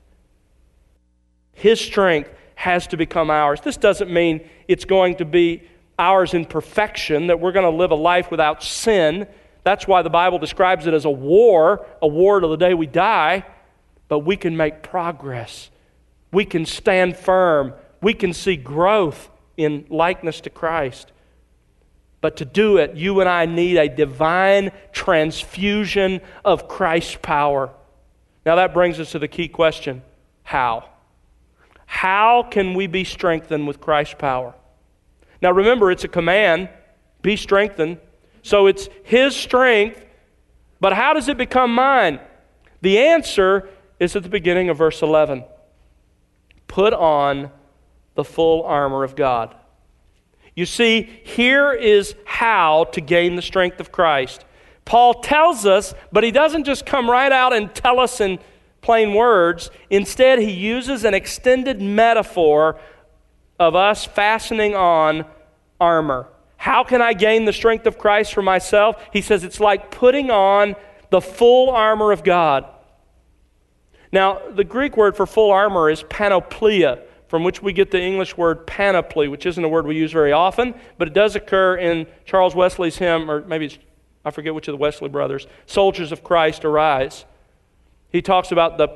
His 1.51 1.81
strength 1.81 2.29
has 2.55 2.87
to 2.87 2.95
become 2.95 3.29
ours. 3.29 3.59
This 3.59 3.75
doesn't 3.75 4.09
mean 4.09 4.47
it's 4.69 4.85
going 4.85 5.15
to 5.15 5.25
be 5.25 5.63
ours 5.99 6.33
in 6.33 6.45
perfection, 6.45 7.27
that 7.27 7.41
we're 7.41 7.51
going 7.51 7.69
to 7.69 7.77
live 7.77 7.91
a 7.91 7.95
life 7.95 8.31
without 8.31 8.63
sin 8.63 9.27
that's 9.63 9.87
why 9.87 10.01
the 10.01 10.09
Bible 10.09 10.39
describes 10.39 10.87
it 10.87 10.93
as 10.93 11.05
a 11.05 11.09
war, 11.09 11.85
a 12.01 12.07
war 12.07 12.39
to 12.39 12.47
the 12.47 12.57
day 12.57 12.73
we 12.73 12.87
die. 12.87 13.45
But 14.09 14.19
we 14.19 14.35
can 14.35 14.57
make 14.57 14.83
progress. 14.83 15.69
We 16.31 16.45
can 16.45 16.65
stand 16.65 17.15
firm. 17.15 17.73
We 18.01 18.13
can 18.13 18.33
see 18.33 18.57
growth 18.57 19.29
in 19.55 19.85
likeness 19.89 20.41
to 20.41 20.49
Christ. 20.49 21.11
But 22.19 22.37
to 22.37 22.45
do 22.45 22.77
it, 22.77 22.95
you 22.95 23.19
and 23.21 23.29
I 23.29 23.45
need 23.45 23.77
a 23.77 23.89
divine 23.89 24.71
transfusion 24.91 26.21
of 26.43 26.67
Christ's 26.67 27.17
power. 27.21 27.69
Now 28.45 28.55
that 28.55 28.73
brings 28.73 28.99
us 28.99 29.11
to 29.11 29.19
the 29.19 29.27
key 29.27 29.47
question 29.47 30.03
how? 30.43 30.89
How 31.85 32.43
can 32.43 32.73
we 32.73 32.87
be 32.87 33.03
strengthened 33.03 33.67
with 33.67 33.79
Christ's 33.79 34.15
power? 34.17 34.53
Now 35.41 35.51
remember, 35.51 35.91
it's 35.91 36.03
a 36.03 36.09
command 36.09 36.69
be 37.21 37.37
strengthened. 37.37 37.99
So 38.43 38.67
it's 38.67 38.87
His 39.03 39.35
strength, 39.35 40.05
but 40.79 40.93
how 40.93 41.13
does 41.13 41.27
it 41.27 41.37
become 41.37 41.73
mine? 41.73 42.19
The 42.81 42.99
answer 42.99 43.69
is 43.99 44.15
at 44.15 44.23
the 44.23 44.29
beginning 44.29 44.69
of 44.69 44.77
verse 44.77 45.01
11. 45.01 45.45
Put 46.67 46.93
on 46.93 47.49
the 48.15 48.23
full 48.23 48.63
armor 48.63 49.03
of 49.03 49.15
God. 49.15 49.55
You 50.55 50.65
see, 50.65 51.09
here 51.23 51.71
is 51.73 52.15
how 52.25 52.83
to 52.91 53.01
gain 53.01 53.35
the 53.35 53.41
strength 53.41 53.79
of 53.79 53.91
Christ. 53.91 54.45
Paul 54.85 55.15
tells 55.21 55.65
us, 55.65 55.93
but 56.11 56.23
he 56.23 56.31
doesn't 56.31 56.65
just 56.65 56.85
come 56.85 57.09
right 57.09 57.31
out 57.31 57.53
and 57.53 57.73
tell 57.73 57.99
us 57.99 58.19
in 58.19 58.37
plain 58.81 59.13
words. 59.13 59.71
Instead, 59.89 60.39
he 60.39 60.51
uses 60.51 61.05
an 61.05 61.13
extended 61.13 61.81
metaphor 61.81 62.79
of 63.59 63.75
us 63.75 64.05
fastening 64.05 64.75
on 64.75 65.25
armor. 65.79 66.27
How 66.63 66.85
can 66.85 67.01
I 67.01 67.11
gain 67.11 67.43
the 67.43 67.51
strength 67.51 67.85
of 67.87 67.97
Christ 67.97 68.33
for 68.33 68.41
myself? 68.41 68.95
He 69.11 69.19
says 69.19 69.43
it's 69.43 69.59
like 69.59 69.91
putting 69.91 70.31
on 70.31 70.77
the 71.09 71.19
full 71.19 71.69
armor 71.69 72.13
of 72.13 72.23
God. 72.23 72.63
Now, 74.13 74.39
the 74.49 74.63
Greek 74.63 74.95
word 74.95 75.17
for 75.17 75.25
full 75.25 75.51
armor 75.51 75.89
is 75.89 76.03
panoplia, 76.03 77.01
from 77.27 77.43
which 77.43 77.61
we 77.61 77.73
get 77.73 77.91
the 77.91 77.99
English 77.99 78.37
word 78.37 78.65
panoply, 78.65 79.27
which 79.27 79.45
isn't 79.45 79.61
a 79.61 79.67
word 79.67 79.85
we 79.85 79.97
use 79.97 80.13
very 80.13 80.31
often, 80.31 80.73
but 80.97 81.09
it 81.09 81.13
does 81.13 81.35
occur 81.35 81.75
in 81.75 82.07
Charles 82.23 82.55
Wesley's 82.55 82.95
hymn, 82.95 83.29
or 83.29 83.41
maybe 83.41 83.65
it's, 83.65 83.77
I 84.23 84.31
forget 84.31 84.55
which 84.55 84.69
of 84.69 84.71
the 84.71 84.77
Wesley 84.77 85.09
brothers, 85.09 85.47
Soldiers 85.65 86.13
of 86.13 86.23
Christ 86.23 86.63
Arise. 86.63 87.25
He 88.09 88.21
talks 88.21 88.53
about 88.53 88.77
the 88.77 88.87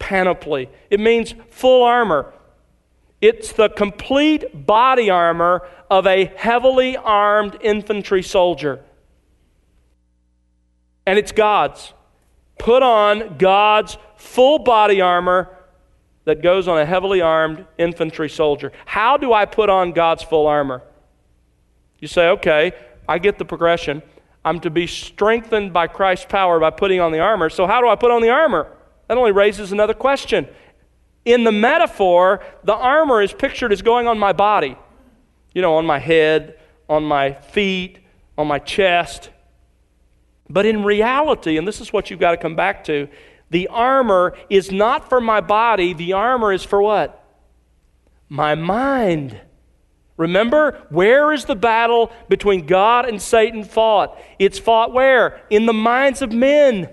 panoply. 0.00 0.68
It 0.90 0.98
means 0.98 1.36
full 1.50 1.84
armor. 1.84 2.32
It's 3.20 3.52
the 3.52 3.68
complete 3.68 4.66
body 4.66 5.08
armor 5.08 5.62
of 5.92 6.06
a 6.06 6.32
heavily 6.36 6.96
armed 6.96 7.54
infantry 7.60 8.22
soldier. 8.22 8.80
And 11.04 11.18
it's 11.18 11.32
God's. 11.32 11.92
Put 12.58 12.82
on 12.82 13.36
God's 13.36 13.98
full 14.16 14.60
body 14.60 15.02
armor 15.02 15.54
that 16.24 16.40
goes 16.40 16.66
on 16.66 16.78
a 16.78 16.86
heavily 16.86 17.20
armed 17.20 17.66
infantry 17.76 18.30
soldier. 18.30 18.72
How 18.86 19.18
do 19.18 19.34
I 19.34 19.44
put 19.44 19.68
on 19.68 19.92
God's 19.92 20.22
full 20.22 20.46
armor? 20.46 20.80
You 21.98 22.08
say, 22.08 22.28
okay, 22.28 22.72
I 23.06 23.18
get 23.18 23.36
the 23.36 23.44
progression. 23.44 24.00
I'm 24.46 24.60
to 24.60 24.70
be 24.70 24.86
strengthened 24.86 25.74
by 25.74 25.88
Christ's 25.88 26.24
power 26.26 26.58
by 26.58 26.70
putting 26.70 27.00
on 27.00 27.12
the 27.12 27.20
armor. 27.20 27.50
So, 27.50 27.66
how 27.66 27.82
do 27.82 27.88
I 27.88 27.96
put 27.96 28.10
on 28.10 28.22
the 28.22 28.30
armor? 28.30 28.66
That 29.08 29.18
only 29.18 29.32
raises 29.32 29.72
another 29.72 29.94
question. 29.94 30.48
In 31.26 31.44
the 31.44 31.52
metaphor, 31.52 32.42
the 32.64 32.74
armor 32.74 33.20
is 33.20 33.34
pictured 33.34 33.72
as 33.72 33.82
going 33.82 34.06
on 34.08 34.18
my 34.18 34.32
body, 34.32 34.78
you 35.54 35.62
know, 35.62 35.74
on 35.74 35.86
my 35.86 35.98
head, 35.98 36.58
on 36.88 37.04
my 37.04 37.32
feet, 37.32 37.98
on 38.36 38.46
my 38.46 38.58
chest. 38.58 39.30
But 40.48 40.66
in 40.66 40.84
reality, 40.84 41.56
and 41.56 41.66
this 41.66 41.80
is 41.80 41.92
what 41.92 42.10
you've 42.10 42.20
got 42.20 42.32
to 42.32 42.36
come 42.36 42.56
back 42.56 42.84
to, 42.84 43.08
the 43.50 43.68
armor 43.68 44.34
is 44.48 44.70
not 44.70 45.08
for 45.08 45.20
my 45.20 45.40
body, 45.40 45.92
the 45.92 46.14
armor 46.14 46.52
is 46.52 46.64
for 46.64 46.80
what? 46.80 47.22
My 48.28 48.54
mind. 48.54 49.38
Remember, 50.16 50.86
where 50.90 51.32
is 51.32 51.44
the 51.44 51.54
battle 51.54 52.12
between 52.28 52.66
God 52.66 53.08
and 53.08 53.20
Satan 53.20 53.64
fought? 53.64 54.18
It's 54.38 54.58
fought 54.58 54.92
where? 54.92 55.42
In 55.50 55.66
the 55.66 55.72
minds 55.72 56.22
of 56.22 56.32
men. 56.32 56.88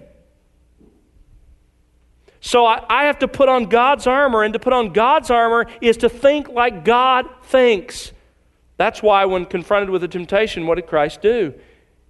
So 2.41 2.65
I, 2.65 2.83
I, 2.89 3.03
have 3.05 3.19
to 3.19 3.27
put 3.27 3.49
on 3.49 3.65
God's 3.65 4.07
armor, 4.07 4.43
and 4.43 4.53
to 4.53 4.59
put 4.59 4.71
on 4.71 4.93
God's 4.93 5.29
armor 5.29 5.65
is 5.81 5.97
to 5.97 6.09
think 6.09 6.47
like 6.47 6.85
God 6.85 7.25
thinks. 7.43 8.13
That's 8.79 9.03
why, 9.03 9.25
when 9.25 9.45
confronted 9.45 9.89
with 9.89 10.05
a 10.05 10.07
temptation, 10.07 10.65
what 10.65 10.75
did 10.75 10.87
Christ 10.87 11.21
do? 11.21 11.53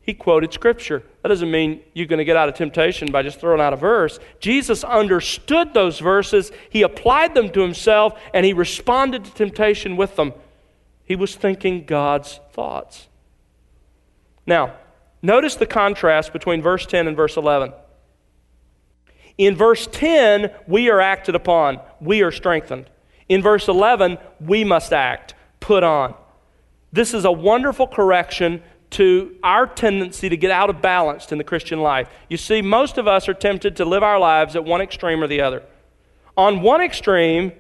He 0.02 0.14
quoted 0.14 0.54
Scripture. 0.54 1.02
That 1.24 1.30
doesn't 1.30 1.50
mean 1.50 1.82
you're 1.96 2.06
going 2.06 2.20
to 2.20 2.26
get 2.26 2.38
out 2.38 2.48
of 2.48 2.54
temptation 2.54 3.12
by 3.12 3.24
just 3.24 3.40
throwing 3.40 3.60
out 3.60 3.74
a 3.74 3.76
verse. 3.76 4.20
Jesus 4.40 4.84
understood 4.84 5.74
those 5.74 5.98
verses, 5.98 6.52
he 6.70 6.84
applied 6.84 7.34
them 7.34 7.50
to 7.54 7.62
himself, 7.62 8.20
and 8.36 8.46
he 8.46 8.54
responded 8.54 9.26
to 9.26 9.34
temptation 9.34 9.98
with 9.98 10.16
them. 10.16 10.32
He 11.06 11.16
was 11.16 11.36
thinking 11.36 11.86
God's 11.86 12.40
thoughts. 12.52 13.08
Now, 14.46 14.76
notice 15.24 15.56
the 15.56 15.66
contrast 15.66 16.32
between 16.34 16.62
verse 16.62 16.86
10 16.86 17.08
and 17.08 17.18
verse 17.18 17.36
11. 17.36 17.74
In 19.40 19.56
verse 19.56 19.88
10, 19.92 20.52
we 20.68 20.92
are 20.92 21.02
acted 21.02 21.34
upon, 21.34 21.80
we 22.00 22.22
are 22.22 22.32
strengthened. 22.32 22.92
In 23.28 23.42
verse 23.42 23.68
11, 23.68 24.20
we 24.40 24.64
must 24.64 24.94
act, 24.94 25.34
put 25.60 25.84
on. 25.84 26.14
This 26.92 27.14
is 27.14 27.26
a 27.26 27.32
wonderful 27.32 27.88
correction 27.88 28.64
to 28.92 29.36
our 29.44 29.68
tendency 29.68 30.30
to 30.30 30.38
get 30.38 30.52
out 30.52 30.70
of 30.70 30.82
balance 30.82 31.32
in 31.32 31.38
the 31.38 31.44
Christian 31.44 31.82
life. 31.82 32.10
You 32.28 32.38
see, 32.38 32.62
most 32.62 32.98
of 32.98 33.08
us 33.08 33.30
are 33.30 33.34
tempted 33.34 33.76
to 33.78 33.86
live 33.86 34.02
our 34.02 34.20
lives 34.20 34.56
at 34.56 34.64
one 34.64 34.82
extreme 34.82 35.22
or 35.22 35.28
the 35.28 35.42
other. 35.42 35.64
On 36.36 36.62
one 36.62 36.82
extreme, 36.82 37.52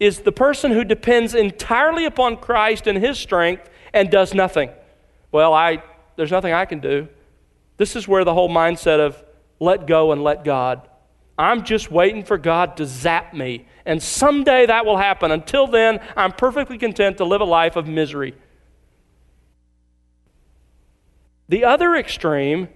is 0.00 0.20
the 0.20 0.32
person 0.32 0.72
who 0.72 0.82
depends 0.82 1.34
entirely 1.34 2.06
upon 2.06 2.38
Christ 2.38 2.86
and 2.86 2.98
his 2.98 3.18
strength 3.18 3.68
and 3.92 4.10
does 4.10 4.32
nothing. 4.32 4.70
Well, 5.30 5.52
I, 5.52 5.82
there's 6.16 6.30
nothing 6.30 6.54
I 6.54 6.64
can 6.64 6.80
do. 6.80 7.06
This 7.76 7.94
is 7.94 8.08
where 8.08 8.24
the 8.24 8.34
whole 8.34 8.48
mindset 8.48 8.98
of 8.98 9.22
let 9.60 9.86
go 9.86 10.10
and 10.12 10.24
let 10.24 10.42
God. 10.42 10.88
I'm 11.38 11.64
just 11.64 11.90
waiting 11.90 12.24
for 12.24 12.38
God 12.38 12.78
to 12.78 12.86
zap 12.86 13.34
me. 13.34 13.66
And 13.84 14.02
someday 14.02 14.66
that 14.66 14.84
will 14.86 14.96
happen. 14.96 15.30
Until 15.30 15.66
then, 15.66 16.00
I'm 16.16 16.32
perfectly 16.32 16.78
content 16.78 17.18
to 17.18 17.24
live 17.24 17.42
a 17.42 17.44
life 17.46 17.76
of 17.76 17.86
misery. 17.86 18.34
The 21.50 21.64
other 21.64 21.96
extreme 21.96 22.68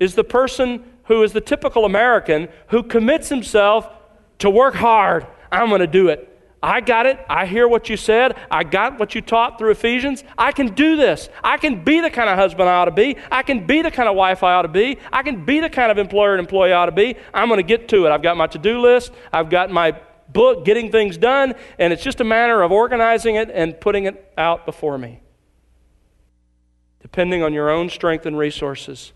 is 0.00 0.16
the 0.16 0.24
person 0.24 0.82
who 1.04 1.22
is 1.22 1.32
the 1.32 1.40
typical 1.40 1.84
American 1.84 2.48
who 2.66 2.82
commits 2.82 3.28
himself 3.28 3.88
to 4.40 4.50
work 4.50 4.74
hard. 4.74 5.24
I'm 5.52 5.68
going 5.68 5.82
to 5.82 5.86
do 5.86 6.08
it. 6.08 6.24
I 6.60 6.80
got 6.80 7.06
it. 7.06 7.24
I 7.28 7.46
hear 7.46 7.68
what 7.68 7.88
you 7.88 7.96
said. 7.96 8.36
I 8.50 8.64
got 8.64 8.98
what 8.98 9.14
you 9.14 9.20
taught 9.20 9.56
through 9.56 9.70
Ephesians. 9.70 10.24
I 10.36 10.50
can 10.50 10.74
do 10.74 10.96
this. 10.96 11.28
I 11.44 11.58
can 11.58 11.84
be 11.84 12.00
the 12.00 12.10
kind 12.10 12.28
of 12.28 12.36
husband 12.36 12.68
I 12.68 12.74
ought 12.74 12.86
to 12.86 12.90
be. 12.90 13.16
I 13.30 13.44
can 13.44 13.64
be 13.64 13.82
the 13.82 13.90
kind 13.92 14.08
of 14.08 14.16
wife 14.16 14.42
I 14.42 14.54
ought 14.54 14.62
to 14.62 14.68
be. 14.68 14.98
I 15.12 15.22
can 15.22 15.44
be 15.44 15.60
the 15.60 15.70
kind 15.70 15.92
of 15.92 15.98
employer 15.98 16.32
and 16.32 16.40
employee 16.40 16.72
I 16.72 16.78
ought 16.78 16.86
to 16.86 16.92
be. 16.92 17.14
I'm 17.32 17.46
going 17.46 17.58
to 17.58 17.62
get 17.62 17.86
to 17.90 18.06
it. 18.06 18.10
I've 18.10 18.22
got 18.22 18.36
my 18.36 18.48
to 18.48 18.58
do 18.58 18.80
list. 18.80 19.12
I've 19.32 19.48
got 19.48 19.70
my 19.70 19.96
book, 20.28 20.64
Getting 20.64 20.90
Things 20.90 21.16
Done, 21.16 21.54
and 21.78 21.92
it's 21.92 22.02
just 22.02 22.20
a 22.20 22.24
matter 22.24 22.62
of 22.62 22.72
organizing 22.72 23.36
it 23.36 23.48
and 23.48 23.80
putting 23.80 24.06
it 24.06 24.32
out 24.36 24.66
before 24.66 24.98
me. 24.98 25.20
Depending 27.10 27.42
on 27.42 27.54
your 27.54 27.70
own 27.70 27.88
strength 27.88 28.26
and 28.26 28.36
resources. 28.36 29.12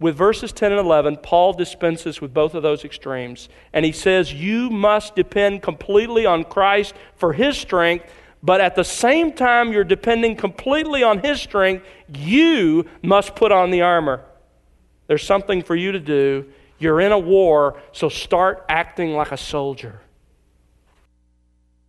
With 0.00 0.16
verses 0.16 0.52
10 0.52 0.72
and 0.72 0.80
11, 0.80 1.18
Paul 1.18 1.52
dispenses 1.52 2.20
with 2.20 2.34
both 2.34 2.54
of 2.54 2.64
those 2.64 2.84
extremes. 2.84 3.48
And 3.72 3.84
he 3.84 3.92
says, 3.92 4.32
You 4.34 4.68
must 4.68 5.14
depend 5.14 5.62
completely 5.62 6.26
on 6.26 6.42
Christ 6.42 6.94
for 7.14 7.32
his 7.32 7.56
strength, 7.56 8.04
but 8.42 8.60
at 8.60 8.74
the 8.74 8.82
same 8.82 9.32
time 9.32 9.72
you're 9.72 9.84
depending 9.84 10.34
completely 10.34 11.04
on 11.04 11.20
his 11.20 11.40
strength, 11.40 11.86
you 12.12 12.84
must 13.00 13.36
put 13.36 13.52
on 13.52 13.70
the 13.70 13.82
armor. 13.82 14.24
There's 15.06 15.22
something 15.22 15.62
for 15.62 15.76
you 15.76 15.92
to 15.92 16.00
do. 16.00 16.46
You're 16.80 17.00
in 17.00 17.12
a 17.12 17.18
war, 17.18 17.80
so 17.92 18.08
start 18.08 18.66
acting 18.68 19.14
like 19.14 19.30
a 19.30 19.36
soldier. 19.36 20.00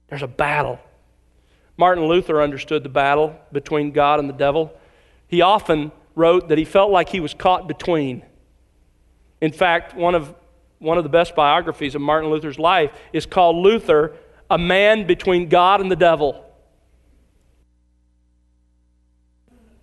There's 0.07 0.21
a 0.21 0.27
battle. 0.27 0.79
Martin 1.77 2.05
Luther 2.05 2.43
understood 2.43 2.83
the 2.83 2.89
battle 2.89 3.35
between 3.51 3.91
God 3.91 4.19
and 4.19 4.29
the 4.29 4.33
devil. 4.33 4.71
He 5.27 5.41
often 5.41 5.91
wrote 6.15 6.49
that 6.49 6.57
he 6.57 6.65
felt 6.65 6.91
like 6.91 7.09
he 7.09 7.19
was 7.19 7.33
caught 7.33 7.67
between. 7.67 8.23
In 9.41 9.51
fact, 9.51 9.95
one 9.95 10.15
of, 10.15 10.33
one 10.79 10.97
of 10.97 11.03
the 11.03 11.09
best 11.09 11.35
biographies 11.35 11.95
of 11.95 12.01
Martin 12.01 12.29
Luther's 12.29 12.57
life 12.57 12.91
is 13.13 13.25
called 13.25 13.57
Luther, 13.57 14.15
A 14.49 14.57
Man 14.57 15.05
Between 15.05 15.49
God 15.49 15.81
and 15.81 15.91
the 15.91 15.95
Devil. 15.95 16.43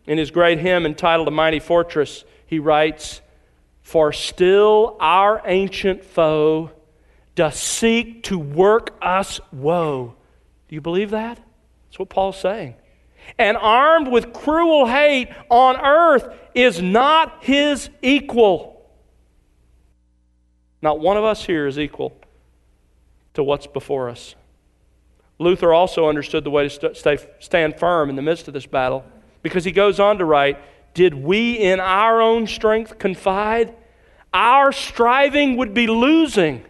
In 0.06 0.18
his 0.18 0.30
great 0.30 0.58
hymn 0.58 0.84
entitled 0.84 1.28
A 1.28 1.30
Mighty 1.30 1.60
Fortress, 1.60 2.24
he 2.46 2.58
writes, 2.58 3.20
For 3.82 4.12
still 4.12 4.96
our 5.00 5.40
ancient 5.44 6.04
foe 6.04 6.70
doth 7.34 7.54
seek 7.54 8.24
to 8.24 8.38
work 8.38 8.96
us 9.00 9.40
woe. 9.52 10.14
Do 10.68 10.74
you 10.74 10.80
believe 10.80 11.10
that? 11.10 11.38
That's 11.86 11.98
what 11.98 12.08
Paul's 12.08 12.38
saying 12.38 12.74
and 13.38 13.56
armed 13.56 14.08
with 14.08 14.32
cruel 14.32 14.86
hate 14.86 15.28
on 15.48 15.76
earth 15.76 16.28
is 16.54 16.80
not 16.80 17.42
his 17.42 17.90
equal. 18.02 18.86
Not 20.82 21.00
one 21.00 21.16
of 21.16 21.24
us 21.24 21.44
here 21.44 21.66
is 21.66 21.78
equal 21.78 22.16
to 23.34 23.42
what's 23.42 23.66
before 23.66 24.08
us. 24.08 24.34
Luther 25.38 25.72
also 25.72 26.08
understood 26.08 26.44
the 26.44 26.50
way 26.50 26.68
to 26.68 26.94
stay, 26.94 27.18
stand 27.40 27.78
firm 27.78 28.08
in 28.08 28.16
the 28.16 28.22
midst 28.22 28.48
of 28.48 28.54
this 28.54 28.66
battle 28.66 29.04
because 29.42 29.64
he 29.64 29.72
goes 29.72 29.98
on 29.98 30.18
to 30.18 30.24
write 30.24 30.58
Did 30.94 31.14
we 31.14 31.54
in 31.54 31.80
our 31.80 32.20
own 32.20 32.46
strength 32.46 32.98
confide? 32.98 33.74
Our 34.32 34.72
striving 34.72 35.56
would 35.56 35.74
be 35.74 35.86
losing. 35.86 36.64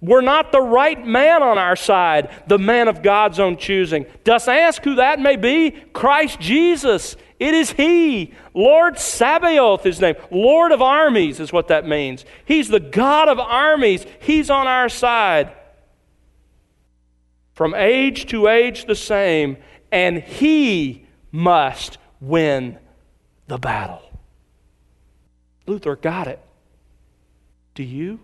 We're 0.00 0.20
not 0.20 0.52
the 0.52 0.60
right 0.60 1.04
man 1.04 1.42
on 1.42 1.58
our 1.58 1.74
side, 1.74 2.30
the 2.46 2.58
man 2.58 2.86
of 2.86 3.02
God's 3.02 3.40
own 3.40 3.56
choosing. 3.56 4.06
Dost 4.22 4.48
ask 4.48 4.82
who 4.84 4.96
that 4.96 5.18
may 5.18 5.36
be? 5.36 5.72
Christ 5.92 6.38
Jesus. 6.38 7.16
It 7.40 7.54
is 7.54 7.72
He. 7.72 8.32
Lord 8.54 8.98
Sabaoth, 8.98 9.82
His 9.82 10.00
name. 10.00 10.14
Lord 10.30 10.72
of 10.72 10.82
armies 10.82 11.40
is 11.40 11.52
what 11.52 11.68
that 11.68 11.86
means. 11.86 12.24
He's 12.44 12.68
the 12.68 12.80
God 12.80 13.28
of 13.28 13.40
armies. 13.40 14.06
He's 14.20 14.50
on 14.50 14.68
our 14.68 14.88
side. 14.88 15.52
From 17.52 17.74
age 17.74 18.26
to 18.26 18.46
age 18.46 18.84
the 18.84 18.94
same, 18.94 19.56
and 19.90 20.22
He 20.22 21.06
must 21.32 21.98
win 22.20 22.78
the 23.48 23.58
battle. 23.58 24.02
Luther 25.66 25.96
got 25.96 26.28
it. 26.28 26.40
Do 27.74 27.82
you? 27.82 28.20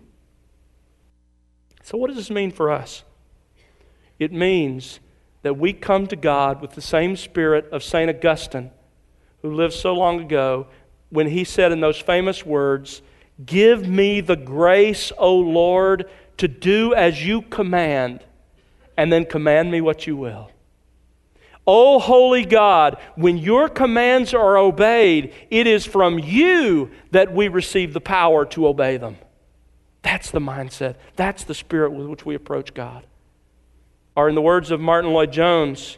So, 1.85 1.99
what 1.99 2.07
does 2.07 2.17
this 2.17 2.31
mean 2.31 2.49
for 2.49 2.71
us? 2.71 3.03
It 4.17 4.33
means 4.33 4.99
that 5.43 5.55
we 5.55 5.71
come 5.71 6.07
to 6.07 6.15
God 6.15 6.59
with 6.59 6.71
the 6.71 6.81
same 6.81 7.15
spirit 7.15 7.69
of 7.71 7.83
St. 7.83 8.09
Augustine, 8.09 8.71
who 9.43 9.53
lived 9.53 9.75
so 9.75 9.93
long 9.93 10.19
ago, 10.19 10.65
when 11.09 11.27
he 11.27 11.43
said 11.43 11.71
in 11.71 11.81
those 11.81 11.99
famous 11.99 12.43
words, 12.43 13.03
Give 13.45 13.87
me 13.87 14.19
the 14.19 14.35
grace, 14.35 15.11
O 15.19 15.35
Lord, 15.35 16.09
to 16.37 16.47
do 16.47 16.95
as 16.95 17.23
you 17.23 17.43
command, 17.43 18.21
and 18.97 19.13
then 19.13 19.23
command 19.23 19.69
me 19.69 19.79
what 19.79 20.07
you 20.07 20.15
will. 20.15 20.49
O 21.67 21.99
holy 21.99 22.45
God, 22.45 22.97
when 23.13 23.37
your 23.37 23.69
commands 23.69 24.33
are 24.33 24.57
obeyed, 24.57 25.35
it 25.51 25.67
is 25.67 25.85
from 25.85 26.17
you 26.17 26.89
that 27.11 27.31
we 27.31 27.47
receive 27.47 27.93
the 27.93 28.01
power 28.01 28.43
to 28.45 28.65
obey 28.65 28.97
them. 28.97 29.17
That's 30.05 30.29
the 30.29 30.39
mindset. 30.39 30.97
That's 31.15 31.43
the 31.45 31.55
spirit 31.55 31.91
with 31.91 32.05
which 32.05 32.25
we 32.27 32.35
approach 32.35 32.75
God. 32.75 33.07
Or, 34.15 34.29
in 34.29 34.35
the 34.35 34.41
words 34.41 34.69
of 34.69 34.79
Martyn 34.79 35.11
Lloyd-Jones, 35.11 35.97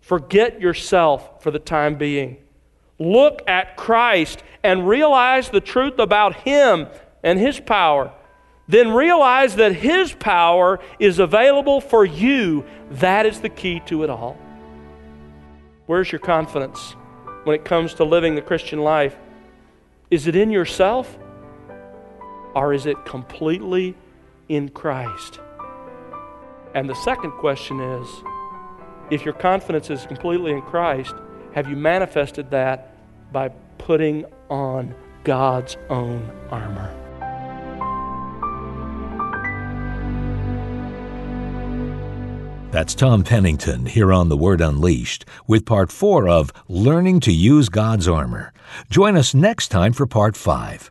forget 0.00 0.60
yourself 0.60 1.40
for 1.40 1.52
the 1.52 1.60
time 1.60 1.94
being. 1.94 2.38
Look 2.98 3.42
at 3.46 3.76
Christ 3.76 4.42
and 4.64 4.88
realize 4.88 5.50
the 5.50 5.60
truth 5.60 6.00
about 6.00 6.34
Him 6.38 6.88
and 7.22 7.38
His 7.38 7.60
power. 7.60 8.12
Then 8.66 8.92
realize 8.92 9.54
that 9.54 9.76
His 9.76 10.12
power 10.12 10.80
is 10.98 11.20
available 11.20 11.80
for 11.80 12.04
you. 12.04 12.64
That 12.90 13.24
is 13.24 13.40
the 13.40 13.48
key 13.48 13.80
to 13.86 14.02
it 14.02 14.10
all. 14.10 14.36
Where's 15.86 16.10
your 16.10 16.18
confidence 16.18 16.96
when 17.44 17.54
it 17.54 17.64
comes 17.64 17.94
to 17.94 18.04
living 18.04 18.34
the 18.34 18.42
Christian 18.42 18.80
life? 18.80 19.16
Is 20.10 20.26
it 20.26 20.34
in 20.34 20.50
yourself? 20.50 21.16
Or 22.54 22.72
is 22.72 22.86
it 22.86 23.04
completely 23.04 23.94
in 24.48 24.68
Christ? 24.68 25.40
And 26.74 26.88
the 26.88 26.94
second 26.94 27.32
question 27.32 27.80
is 27.80 28.08
if 29.10 29.24
your 29.24 29.34
confidence 29.34 29.90
is 29.90 30.06
completely 30.06 30.52
in 30.52 30.62
Christ, 30.62 31.14
have 31.54 31.68
you 31.68 31.76
manifested 31.76 32.50
that 32.50 32.96
by 33.32 33.48
putting 33.78 34.24
on 34.50 34.94
God's 35.24 35.76
own 35.88 36.30
armor? 36.50 36.92
That's 42.72 42.96
Tom 42.96 43.22
Pennington 43.22 43.86
here 43.86 44.12
on 44.12 44.28
The 44.28 44.36
Word 44.36 44.60
Unleashed 44.60 45.24
with 45.46 45.64
part 45.64 45.92
four 45.92 46.28
of 46.28 46.52
Learning 46.66 47.20
to 47.20 47.30
Use 47.30 47.68
God's 47.68 48.08
Armor. 48.08 48.52
Join 48.90 49.16
us 49.16 49.32
next 49.32 49.68
time 49.68 49.92
for 49.92 50.06
part 50.06 50.36
five. 50.36 50.90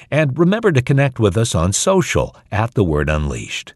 And 0.11 0.37
remember 0.37 0.73
to 0.73 0.81
connect 0.81 1.19
with 1.19 1.37
us 1.37 1.55
on 1.55 1.71
social 1.71 2.35
at 2.51 2.73
The 2.73 2.83
Word 2.83 3.09
Unleashed. 3.09 3.73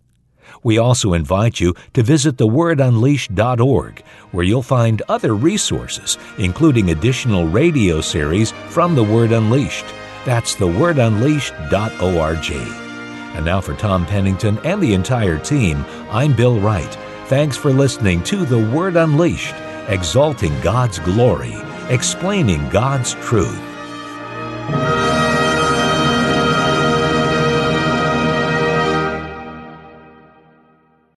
We 0.64 0.78
also 0.78 1.14
invite 1.14 1.60
you 1.60 1.74
to 1.94 2.04
visit 2.04 2.38
thewordunleashed.org, 2.38 4.04
where 4.32 4.44
you'll 4.44 4.64
find 4.64 5.02
other 5.08 5.34
resources, 5.36 6.18
including 6.38 6.90
additional 6.90 7.48
radio 7.48 8.02
series 8.02 8.52
from 8.70 8.96
The 8.96 9.04
Word 9.04 9.32
Unleashed. 9.32 9.86
That's 10.26 10.56
thewordunleashed.org. 10.56 12.52
And 13.36 13.46
now 13.46 13.62
for 13.62 13.76
Tom 13.76 14.06
Pennington 14.06 14.58
and 14.66 14.82
the 14.82 14.94
entire 14.94 15.38
team, 15.38 15.86
I'm 16.10 16.36
Bill 16.36 16.60
Wright. 16.60 16.98
Thanks 17.28 17.58
for 17.58 17.72
listening 17.72 18.24
to 18.24 18.46
The 18.46 18.68
Word 18.70 18.96
Unleashed, 18.96 19.56
exalting 19.88 20.60
God's 20.62 21.00
glory, 21.00 21.56
explaining 21.90 22.68
God's 22.70 23.14
truth. 23.16 23.62